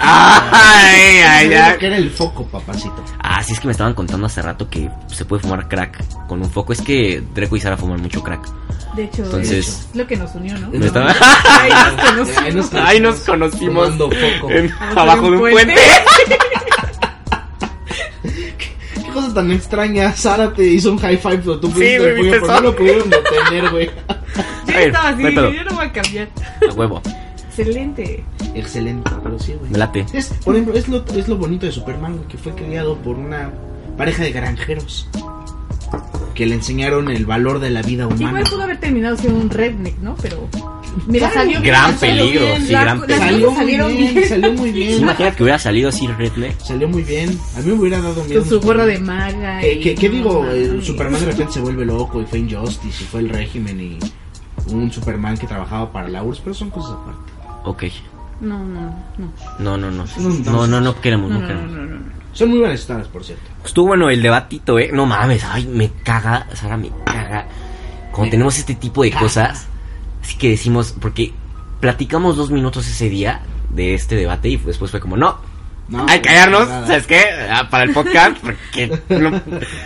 [0.00, 1.78] Ay, ay, Era ay.
[1.78, 3.04] que era el foco, papacito.
[3.20, 6.40] Ah, sí, es que me estaban contando hace rato que se puede fumar crack con
[6.40, 6.72] un foco.
[6.72, 8.46] Es que Dreco y Sara fuman mucho crack.
[8.94, 10.68] De hecho, Entonces- es lo que nos unió, ¿no?
[10.70, 11.14] Me estaba-
[11.60, 12.38] Ahí nos conocimos.
[12.38, 14.50] Ahí nos Ahí nos conocimos Fumando foco.
[14.52, 15.74] en- Abajo de un puente.
[18.94, 20.12] Qué cosa tan extraña.
[20.12, 23.90] Sara te hizo un high five, pero tú Sí, güey, no lo pudieron detener, güey.
[24.66, 26.28] Yo estaba así, no yo no voy a cambiar.
[26.70, 27.02] A huevo,
[27.62, 28.24] Excelente.
[28.54, 29.70] Excelente, pero sí, güey.
[29.70, 30.06] me late.
[30.12, 33.16] Es, por ejemplo, es lo, es lo bonito de Superman, güey, que fue criado por
[33.16, 33.50] una
[33.96, 35.08] pareja de granjeros
[36.34, 38.38] que le enseñaron el valor de la vida humana.
[38.40, 40.14] Igual pudo haber terminado siendo un redneck, ¿no?
[40.22, 40.48] Pero.
[41.06, 41.64] Mira, salió bien.
[41.64, 43.18] Gran salió peligro, bien, sí, la- gran peligro.
[43.26, 44.28] Salió muy salieron bien, bien.
[44.28, 44.98] salió muy ¿Se bien.
[45.02, 46.58] imagina que hubiera salido así redneck?
[46.60, 47.38] Salió muy bien.
[47.56, 48.40] A mí me hubiera dado miedo.
[48.40, 49.60] Con su gorra de maga.
[49.60, 50.44] ¿Qué, y- qué- qué digo?
[50.82, 53.98] Superman de repente se vuelve loco y fue Injustice y fue el régimen y
[54.72, 57.32] un Superman que trabajaba para la URSS, pero son cosas aparte.
[57.68, 57.84] Ok.
[58.40, 59.32] No, no, no.
[59.58, 60.04] No, no, no.
[60.44, 61.72] No, No, no, queremos, No, no no, no, queremos.
[61.72, 62.18] no, no, no.
[62.32, 63.42] Son muy buenas historias, por cierto.
[63.64, 64.90] Estuvo bueno el debatito, ¿eh?
[64.92, 67.46] No mames, ay, me caga, Sara, me caga.
[68.12, 69.22] Cuando Me tenemos este tipo de caga.
[69.22, 69.66] cosas,
[70.22, 71.32] así que decimos, porque
[71.80, 73.40] platicamos dos minutos ese día
[73.70, 75.38] de este debate y después fue como, no,
[75.88, 76.86] No, hay que callarnos, nada.
[76.86, 77.24] ¿sabes qué?
[77.50, 79.42] Ah, Para el podcast, porque no,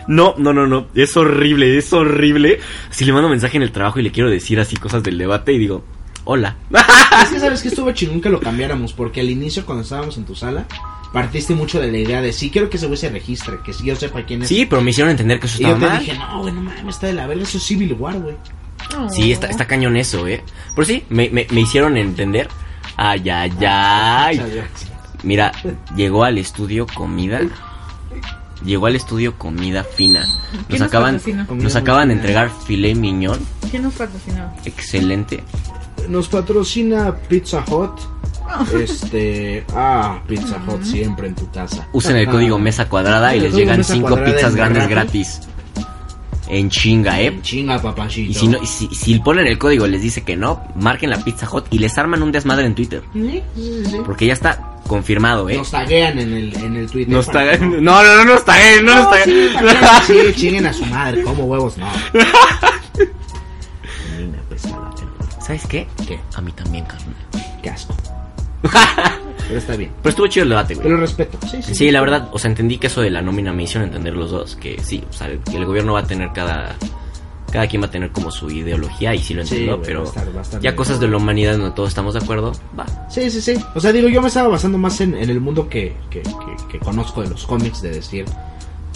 [0.08, 2.60] no, no, no, no, es horrible, es horrible.
[2.90, 5.52] Si le mando mensaje en el trabajo y le quiero decir así cosas del debate
[5.54, 5.84] y digo,
[6.24, 6.56] hola.
[7.22, 10.24] Es que sabes que estuvo chingón que lo cambiáramos, porque al inicio cuando estábamos en
[10.24, 10.66] tu sala,
[11.12, 13.84] partiste mucho de la idea de sí, quiero que ese güey se registre, que si
[13.84, 14.48] yo sepa quién es.
[14.48, 16.00] Sí, pero me hicieron entender que eso Y yo estaba te mal.
[16.04, 18.36] dije, no, güey, no mames, está de la verga, eso es Civil War, güey.
[19.10, 20.42] Sí, está, está cañón eso, ¿eh?
[20.74, 22.48] Pero sí, me, me, me hicieron entender.
[22.96, 24.36] Ay, ay, ay.
[24.36, 24.62] Salió.
[25.22, 25.52] Mira,
[25.96, 27.40] llegó al estudio comida.
[28.64, 30.24] Llegó al estudio comida fina.
[30.68, 31.20] ¿Qué Nos acaban,
[31.56, 33.38] nos acaban de entregar filet mignon.
[33.70, 34.52] ¿Qué nos patrocinó?
[34.64, 35.42] Excelente.
[36.08, 37.92] Nos patrocina Pizza Hut.
[38.78, 39.64] Este.
[39.74, 41.88] Ah, Pizza Hut siempre en tu casa.
[41.92, 42.30] Usen el Ah.
[42.30, 45.40] código mesa cuadrada y les llegan mesa cinco cuadrada pizzas en grandes gratis.
[46.48, 47.38] En chinga, ¿eh?
[47.40, 48.30] Chinga, papachito.
[48.30, 51.16] Y si, no, si, si ponen el código y les dice que no, marquen la
[51.18, 53.02] Pizza Hut y les arman un desmadre en Twitter.
[53.14, 53.96] Sí, sí, sí.
[54.04, 55.56] Porque ya está confirmado, ¿eh?
[55.56, 57.14] Nos taguean en el, en el Twitter.
[57.14, 57.56] Nos está...
[57.56, 59.54] No, no, no nos taguen, no nos No, sí, taguen.
[59.80, 61.86] taguean, sí, chinguen a su madre, como huevos, no.
[65.44, 65.86] ¿Sabes qué?
[66.06, 66.18] ¿Qué?
[66.34, 67.14] A mí también, carnal.
[67.62, 67.94] Qué asco.
[69.48, 69.90] Pero está bien.
[70.02, 70.84] Pero estuvo chido el debate, güey.
[70.86, 71.38] Pero respeto.
[71.50, 71.74] Sí, sí.
[71.74, 74.30] Sí, la verdad, o sea, entendí que eso de la nómina me hicieron entender los
[74.30, 76.76] dos, que sí, o sea, que el gobierno va a tener cada...
[77.50, 80.08] Cada quien va a tener como su ideología y sí lo entiendo, güey, pero va
[80.08, 80.74] a estar- va a estar ya bien.
[80.76, 82.86] cosas de la humanidad donde todos estamos de acuerdo, va.
[83.10, 83.62] Sí, sí, sí.
[83.74, 86.32] O sea, digo, yo me estaba basando más en, en el mundo que, que, que,
[86.70, 88.24] que conozco de los cómics, de decir,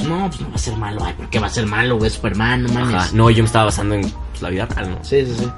[0.09, 1.05] no, pues no va a ser malo.
[1.05, 2.09] Ay, ¿por qué va a ser malo, güey?
[2.09, 2.94] Superman, no mames.
[2.94, 5.05] Ajá, no, yo me estaba basando en pues, la vida real, ¿no?
[5.05, 5.49] Sí, sí, sí.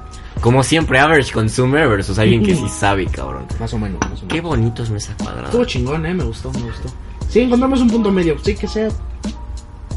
[0.40, 3.46] Como siempre, average consumer versus alguien que sí sabe, cabrón.
[3.58, 4.28] Más o menos, más o menos.
[4.28, 5.46] Qué bonito es mesa cuadrada.
[5.46, 6.88] Estuvo chingón, eh, me gustó, me gustó.
[7.28, 8.38] Sí, encontramos un punto medio.
[8.42, 8.88] Sí, que sea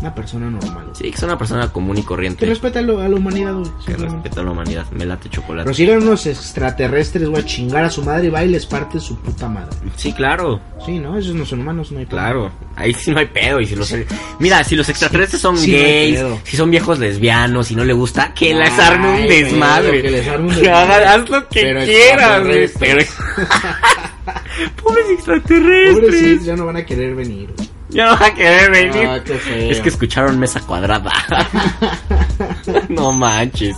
[0.02, 0.88] una persona normal.
[0.94, 2.46] Sí, que es una persona común y Que corriente.
[2.46, 3.72] respeta a, lo- a la humanidad, güey.
[3.86, 4.86] Que respeta a la humanidad.
[4.92, 5.64] Me late chocolate.
[5.66, 8.66] Pero si llegan unos extraterrestres, güey, a chingar a su madre y va y les
[8.66, 9.70] parte su puta madre.
[9.96, 10.60] Sí, claro.
[10.86, 11.18] Sí, ¿no?
[11.18, 12.18] Esos no son humanos, no hay pedo.
[12.18, 13.60] Claro, ahí sí no hay pedo.
[13.62, 13.94] Y si los,
[14.40, 18.34] mira, si los extraterrestres son sí, gays, si son viejos lesbianos, si no le gusta,
[18.34, 20.02] que Ay, les arme un desmadre.
[20.02, 21.06] que les arme un Que desmadre.
[21.06, 22.70] haz lo que Pero quieras, güey.
[22.80, 23.06] Pero...
[24.84, 25.94] Pobres extraterrestres.
[25.96, 27.50] Pobrecitos, ya no van a querer venir.
[27.56, 27.70] güey.
[27.92, 29.06] Ya no va a querer venir.
[29.08, 29.72] Ah, qué feo.
[29.72, 31.12] Es que escucharon mesa cuadrada.
[32.90, 33.78] no manches.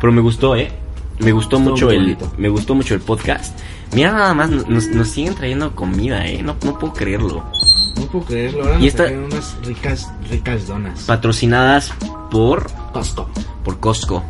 [0.00, 0.70] Pero me gustó, ¿eh?
[1.18, 2.32] Me gustó Estuvo mucho el bonito.
[2.36, 3.58] me gustó mucho el podcast.
[3.92, 6.42] Mira nada más nos, nos siguen trayendo comida, ¿eh?
[6.42, 7.44] No, no puedo creerlo.
[7.96, 8.64] No puedo creerlo.
[8.64, 11.02] Ahora Y nos esta- unas ricas, ricas donas.
[11.04, 11.92] Patrocinadas
[12.30, 13.30] por Costco.
[13.64, 14.22] por Costco.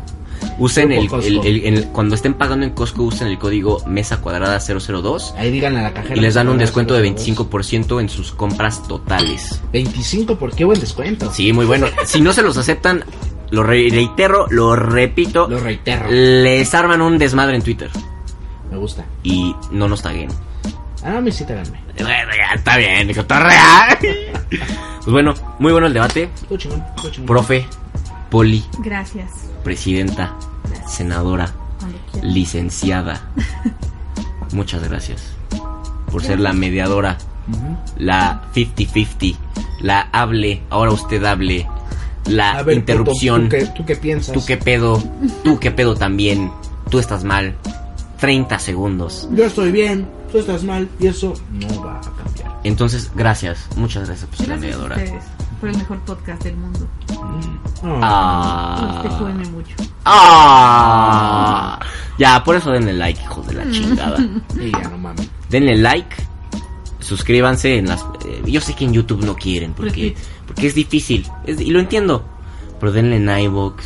[0.59, 1.27] Usen el, Costco.
[1.27, 5.51] el- el- el- cuando estén pagando en Costco usen el código mesa cuadrada 002 Ahí
[5.51, 6.15] díganle a la cajera.
[6.17, 9.61] y les dan un descuento de cobran 25% en sus compras totales.
[9.71, 11.31] 25, ¿por qué buen descuento?
[11.31, 11.87] Sí, muy bueno.
[12.05, 13.03] Si no se los aceptan,
[13.51, 16.07] lo re- reitero, lo repito, Lo reitero.
[16.09, 17.89] les arman un desmadre en Twitter
[18.71, 19.05] Me gusta.
[19.23, 20.29] y no nos taguen.
[21.03, 21.45] Ah, me sí.
[21.99, 23.97] Bueno, ya está bien, cotorrea.
[25.07, 26.29] Pues bueno, muy bueno el debate.
[26.57, 27.25] Chingón, chingón.
[27.25, 27.65] Profe,
[28.29, 29.29] poli, Gracias.
[29.63, 30.35] presidenta,
[30.87, 31.51] senadora,
[32.21, 33.21] licenciada.
[34.53, 35.21] Muchas gracias
[36.11, 37.17] por ser la mediadora,
[37.97, 39.35] la 50-50,
[39.81, 41.67] la hable, ahora usted hable,
[42.25, 43.43] la ver, interrupción.
[43.49, 44.33] puto, ¿tú, qué, ¿tú qué piensas?
[44.33, 45.03] Tú qué pedo,
[45.43, 46.51] tú qué pedo también,
[46.89, 47.55] tú estás mal.
[48.19, 49.29] 30 segundos.
[49.31, 52.59] Yo estoy bien, tú estás mal y eso no va a cambiar.
[52.63, 55.03] Entonces, gracias, muchas gracias por ser la Gracias a mediadora.
[55.03, 55.23] ustedes
[55.59, 56.87] por el mejor podcast del mundo.
[57.83, 57.99] Mm.
[58.01, 59.03] Ah.
[59.51, 59.75] Mucho.
[60.05, 61.79] Ah.
[62.17, 64.17] Ya, por eso denle like, hijos de la chingada.
[64.55, 65.29] Ya no mames.
[65.49, 66.15] Denle like
[66.99, 68.01] suscríbanse en las...
[68.25, 70.15] eh, yo sé que en YouTube no quieren, porque,
[70.45, 72.25] porque es difícil, es- y lo entiendo.
[72.79, 73.81] Pero denle en iVoox,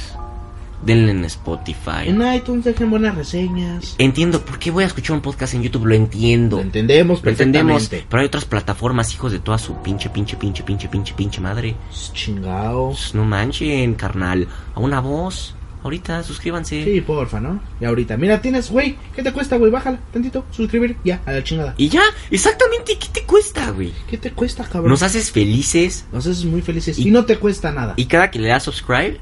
[0.84, 2.06] denle en Spotify.
[2.08, 3.96] En iTunes dejen buenas reseñas.
[3.98, 5.86] Entiendo, ¿por qué voy a escuchar un podcast en YouTube?
[5.86, 6.58] Lo entiendo.
[6.58, 8.08] Lo entendemos Lo entendemos, perfectamente.
[8.10, 11.76] pero hay otras plataformas, hijos de toda su pinche, pinche, pinche, pinche, pinche, pinche madre.
[12.14, 12.90] Chingao.
[12.90, 14.48] Pues no manchen, carnal.
[14.76, 15.56] A una voz.
[15.84, 16.84] Ahorita, suscríbanse.
[16.84, 17.60] Sí, porfa, ¿no?
[17.80, 19.72] Y ahorita, mira, tienes, güey, ¿qué te cuesta, güey?
[19.72, 21.74] Bájala, tantito, suscribir, ya, a la chingada.
[21.76, 23.92] Y ya, exactamente, ¿qué te cuesta, güey?
[24.08, 24.92] ¿Qué te cuesta, cabrón?
[24.92, 26.06] Nos haces felices.
[26.12, 27.96] Nos haces muy felices y, Y- no te cuesta nada.
[27.98, 29.20] Y cada que le das subscribe,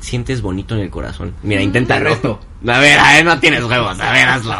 [0.00, 1.34] sientes bonito en el corazón.
[1.42, 2.10] Mira, inténtalo.
[2.10, 2.40] reto.
[2.66, 4.54] A ver, a ver, no tienes huevos, a ver, hazlo.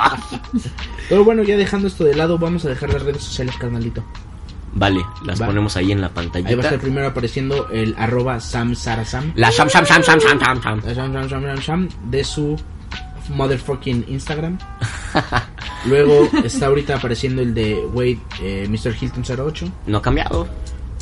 [1.08, 4.02] Pero bueno, ya dejando esto de lado, vamos a dejar las redes sociales, carnalito.
[4.72, 5.46] Vale, las Va.
[5.46, 9.32] ponemos ahí en la Ahí va a estar primero apareciendo el arroba samsarasam.
[9.34, 10.80] La sham, sham, sham, sham, sham.
[10.84, 12.56] La Sham, sham, sham, sham, sham, de su
[13.30, 14.58] motherfucking Instagram.
[15.86, 18.94] Luego está ahorita apareciendo el de Wade, eh, Mr.
[19.00, 19.68] Hilton 08.
[19.86, 20.48] No ha cambiado.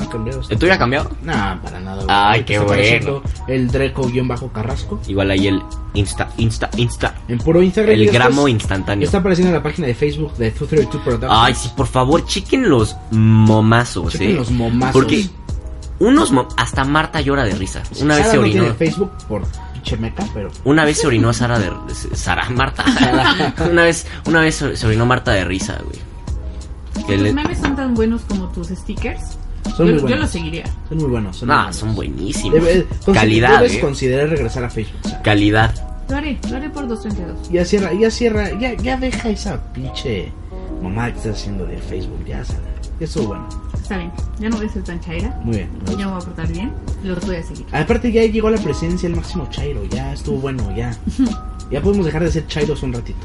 [0.01, 0.41] Ha cambiado.
[0.49, 1.11] ¿El tuyo ha cambiado?
[1.23, 1.97] Nah, para nada.
[1.97, 2.07] güey.
[2.09, 3.23] Ay, qué bueno.
[3.47, 5.01] El Dreco-Carrasco.
[5.09, 5.63] Igual ahí el
[5.95, 7.15] Insta, Insta, Insta.
[7.29, 7.95] En puro Instagram.
[7.95, 9.05] El gramo instantáneo.
[9.07, 11.33] Está apareciendo en la página de Facebook de 232 Productions.
[11.45, 14.35] Ay, sí, por favor, chequen los momazos, Chequen eh.
[14.35, 14.93] los momazos.
[14.93, 15.27] Porque
[15.99, 17.83] unos mo- hasta Marta llora de risa.
[18.01, 18.63] Una vez Sara se no orinó.
[18.63, 19.43] tiene Facebook por
[19.73, 20.51] pinche meca, pero...
[20.65, 21.71] Una vez se orinó Sara de
[22.15, 22.85] Sara Marta.
[23.71, 25.99] una vez una vez se orinó Marta de risa, güey.
[27.07, 29.39] Tus le- memes son tan buenos como tus stickers.
[29.77, 30.21] Son yo, muy yo buenos.
[30.21, 30.65] los seguiría.
[30.89, 31.37] Son muy buenos.
[31.37, 31.77] Son, muy Nah, buenos.
[31.77, 32.55] son buenísimos.
[32.55, 33.81] Debe- consi- Calidad, Debes eh.
[33.81, 35.01] considerar regresar a Facebook.
[35.23, 35.75] Calidad.
[36.09, 37.51] Lo haré, lo haré por 232.
[37.51, 40.33] Ya cierra, ya cierra, ya, ya deja esa pinche
[40.83, 42.61] mamá que estás haciendo de Facebook, ya Sara.
[43.01, 43.49] Eso es bueno.
[43.75, 44.11] Está bien,
[44.41, 45.41] ya no voy a ser tan chaira.
[45.45, 45.69] Muy bien.
[45.87, 46.73] Ya me voy a portar bien.
[47.05, 47.65] Los voy a seguir.
[47.73, 50.97] Aparte ya llegó a la presidencia el máximo Chairo, ya estuvo bueno, ya.
[51.71, 53.19] Ya podemos dejar de ser Chairos un ratito.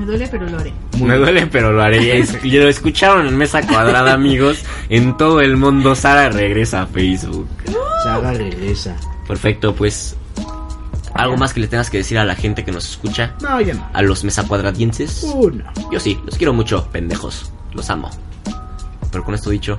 [0.00, 0.72] Me duele, pero lo haré.
[0.98, 2.18] Me duele, pero lo haré.
[2.20, 4.64] Es- Lo escucharon en Mesa Cuadrada, amigos.
[4.88, 7.46] En todo el mundo, Sara regresa a Facebook.
[8.02, 8.96] Saga regresa.
[9.28, 10.16] Perfecto, pues.
[11.12, 13.34] ¿Algo más que le tengas que decir a la gente que nos escucha?
[13.42, 13.86] No, ya no.
[13.92, 15.22] A los Mesa Cuadradienses.
[15.22, 15.64] Uh, no.
[15.92, 17.52] Yo sí, los quiero mucho, pendejos.
[17.74, 18.08] Los amo.
[19.12, 19.76] Pero con esto dicho,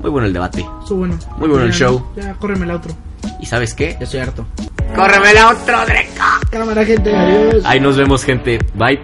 [0.00, 0.66] muy bueno el debate.
[0.80, 1.16] Estuvo bueno.
[1.36, 2.04] Muy bueno el show.
[2.16, 2.92] Ya, córreme el outro.
[3.40, 3.96] ¿Y sabes qué?
[4.00, 4.44] Ya estoy harto.
[4.96, 6.40] ¡Córreme la otro, Dreca!
[6.50, 7.62] Cámara, gente, adiós.
[7.64, 8.58] Ahí nos vemos, gente.
[8.74, 8.98] Bye.